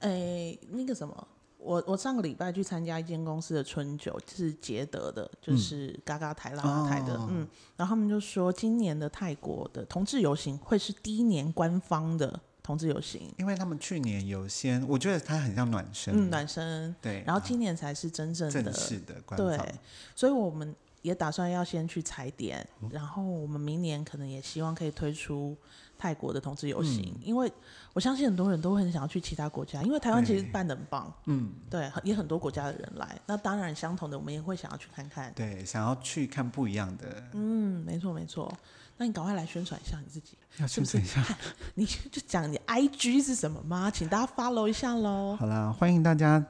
[0.00, 1.26] 诶、欸，那个什么，
[1.56, 12.38] 我我上个礼拜去参加一间公司的春酒，就是捷德的，就是嘎嘎台、拉拉台的，嗯，嗯，然后他们就说，今年的泰国的同志游行会是第一年官方的
[12.68, 19.74] 同志游行，因为他们去年有先，我觉得它很像暖身，嗯，暖身，对，然后今年才是真正的正式的官方，对，
[20.14, 20.76] 所以我们。
[21.00, 25.56] 也打算要先去踩点，然后我们明年可能也希望可以推出
[25.96, 27.50] 泰国的同志游行，嗯，因为
[27.92, 38.52] 我相信很多人都会很想要去其他国家，因为台湾其实办的很棒，嗯，对，也很多国家的人来，那当然相同的我们也会想要去看看，对，想要去看不一样的，嗯，没错没错，
[38.98, 41.38] 那你赶快来宣传一下你自己，要宣传一下，是是？
[41.74, 43.90] 你就讲你 IG 是什么吗？
[43.90, 45.36] 请大家 follow 一下喽。
[45.38, 46.44] 好啦，欢迎大家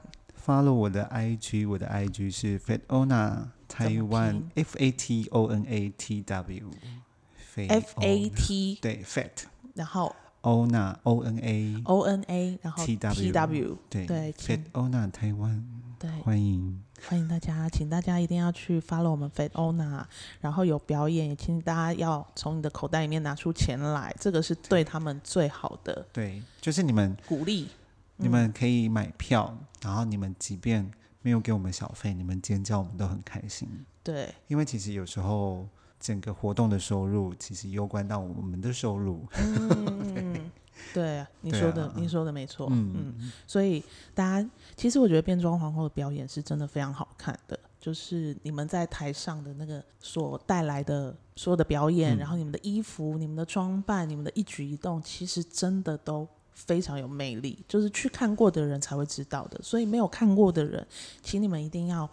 [0.45, 3.47] follow 我的 IG，我的 IG 是 Fatona。
[3.69, 9.43] 台湾 F A T O N A T W，F A T 对 Fat，
[9.75, 15.63] 然后 Ona O N A O N A，然后 T W 对对 Fat Ona 台湾，
[15.99, 20.03] 对欢迎欢迎大家，请大家一定要去 follow 我们 Fat Ona，
[20.41, 27.67] 然后有表演也请大家要从你的口袋里面拿出钱来，这个是对他们最好的，对，就是你们鼓励，
[28.17, 30.91] 你们可以买票，嗯、然后你们即便。
[31.21, 33.67] 没有给我们小费，你们尖叫，我们都很开心。
[34.01, 35.67] 对，因为其实有时候
[35.99, 39.27] 整个活动的收入，其实攸关到我们的收入。
[39.37, 40.49] 嗯，
[40.93, 42.67] 对啊，你说的，你说的没错。
[42.71, 56.27] 嗯嗯，所以大家其实我觉得变装皇后的表演是真的非常好看的，就是你们在台上的那个所带来的所有的表演，然后你们的衣服、你们的装扮、你们的一举一动，其实真的都。
[56.67, 59.57] 非常有魅力，就是去看过的人才会知道的。
[59.63, 60.85] 所以没有看过的人，
[61.23, 62.09] 请你们一定要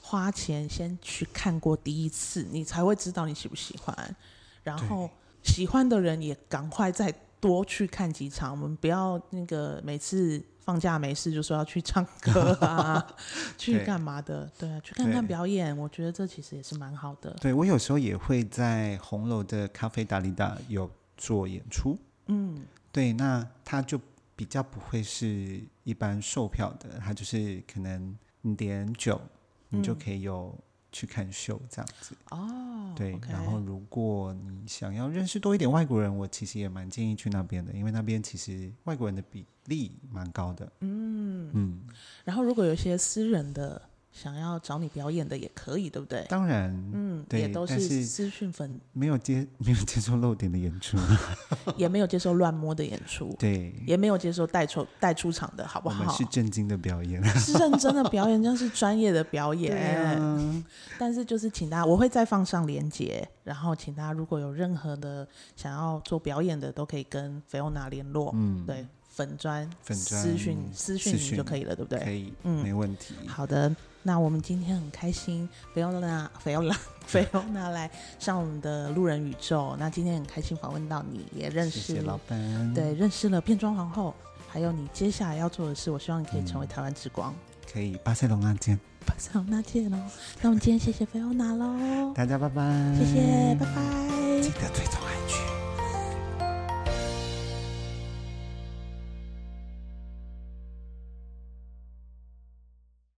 [0.00, 4.16] 花钱先去看过第一次，你才会知道你喜不喜欢。
[4.62, 5.10] 然后
[5.42, 8.50] 喜欢的人也赶快再多去看几场。
[8.52, 13.04] 我们不要那个每次放假没事就说要去唱歌啊，
[13.58, 14.50] 去干嘛的？
[14.58, 17.30] 对啊，去看看表演，我觉得这其实也是蛮好的。
[17.40, 21.98] 对，我有时候也会在红楼的咖啡达利达有做演出。
[22.26, 22.64] 嗯。
[22.92, 24.00] 对，那他就
[24.34, 29.20] 比较不会是一般售票的，他就是可能你点酒，
[29.68, 30.52] 你就可以有
[30.92, 32.14] 去看秀这样子。
[32.30, 33.32] 哦，对，okay.
[33.32, 40.72] 然后如果你想要认识多一点外国人，我其实也蛮建议去那边的，因为那边其实外国人的比例蛮高的。
[40.80, 41.80] 嗯嗯，
[42.24, 43.89] 然后如果有一些私人的。
[44.12, 46.26] 想要找你表演的也可以，对不对？
[46.28, 50.98] 当然，嗯，也都是私讯粉，没有接没有接受露点的演出，
[51.76, 56.00] 也没有接受乱摸的演出，对，也没有接受带出带出场的，好不好？
[56.00, 59.70] 我们是正经的表演，是认真的表演，这样是专业的表演。
[60.10, 60.64] 啊、
[60.98, 68.32] 但是就是请大家，我会再放上连接，然后请大家如果有任何的想要做表演的，都可以跟菲欧娜联络。
[68.34, 72.00] 嗯，对，粉砖、粉专私讯私讯你就可以了，对不对？
[72.00, 73.14] 可以，嗯，没问题。
[73.28, 73.74] 好的。
[74.02, 76.76] 那我们今天很开心，菲欧娜、菲欧娜、
[77.06, 79.76] 菲欧娜来上我们的路人宇宙。
[79.78, 84.14] 那今天很开心访问到你，也认识谢谢老板，对，认识了变装皇后，
[84.48, 85.90] 还有你接下来要做的事。
[85.90, 87.34] 我希望你可以成为台湾之光。
[87.70, 89.98] 可以，巴塞隆那见，巴塞隆那见喽。
[90.40, 92.62] 那我们今天谢谢菲欧娜喽，大家拜拜，
[92.98, 95.59] 谢谢，拜拜，记得追踪 IG。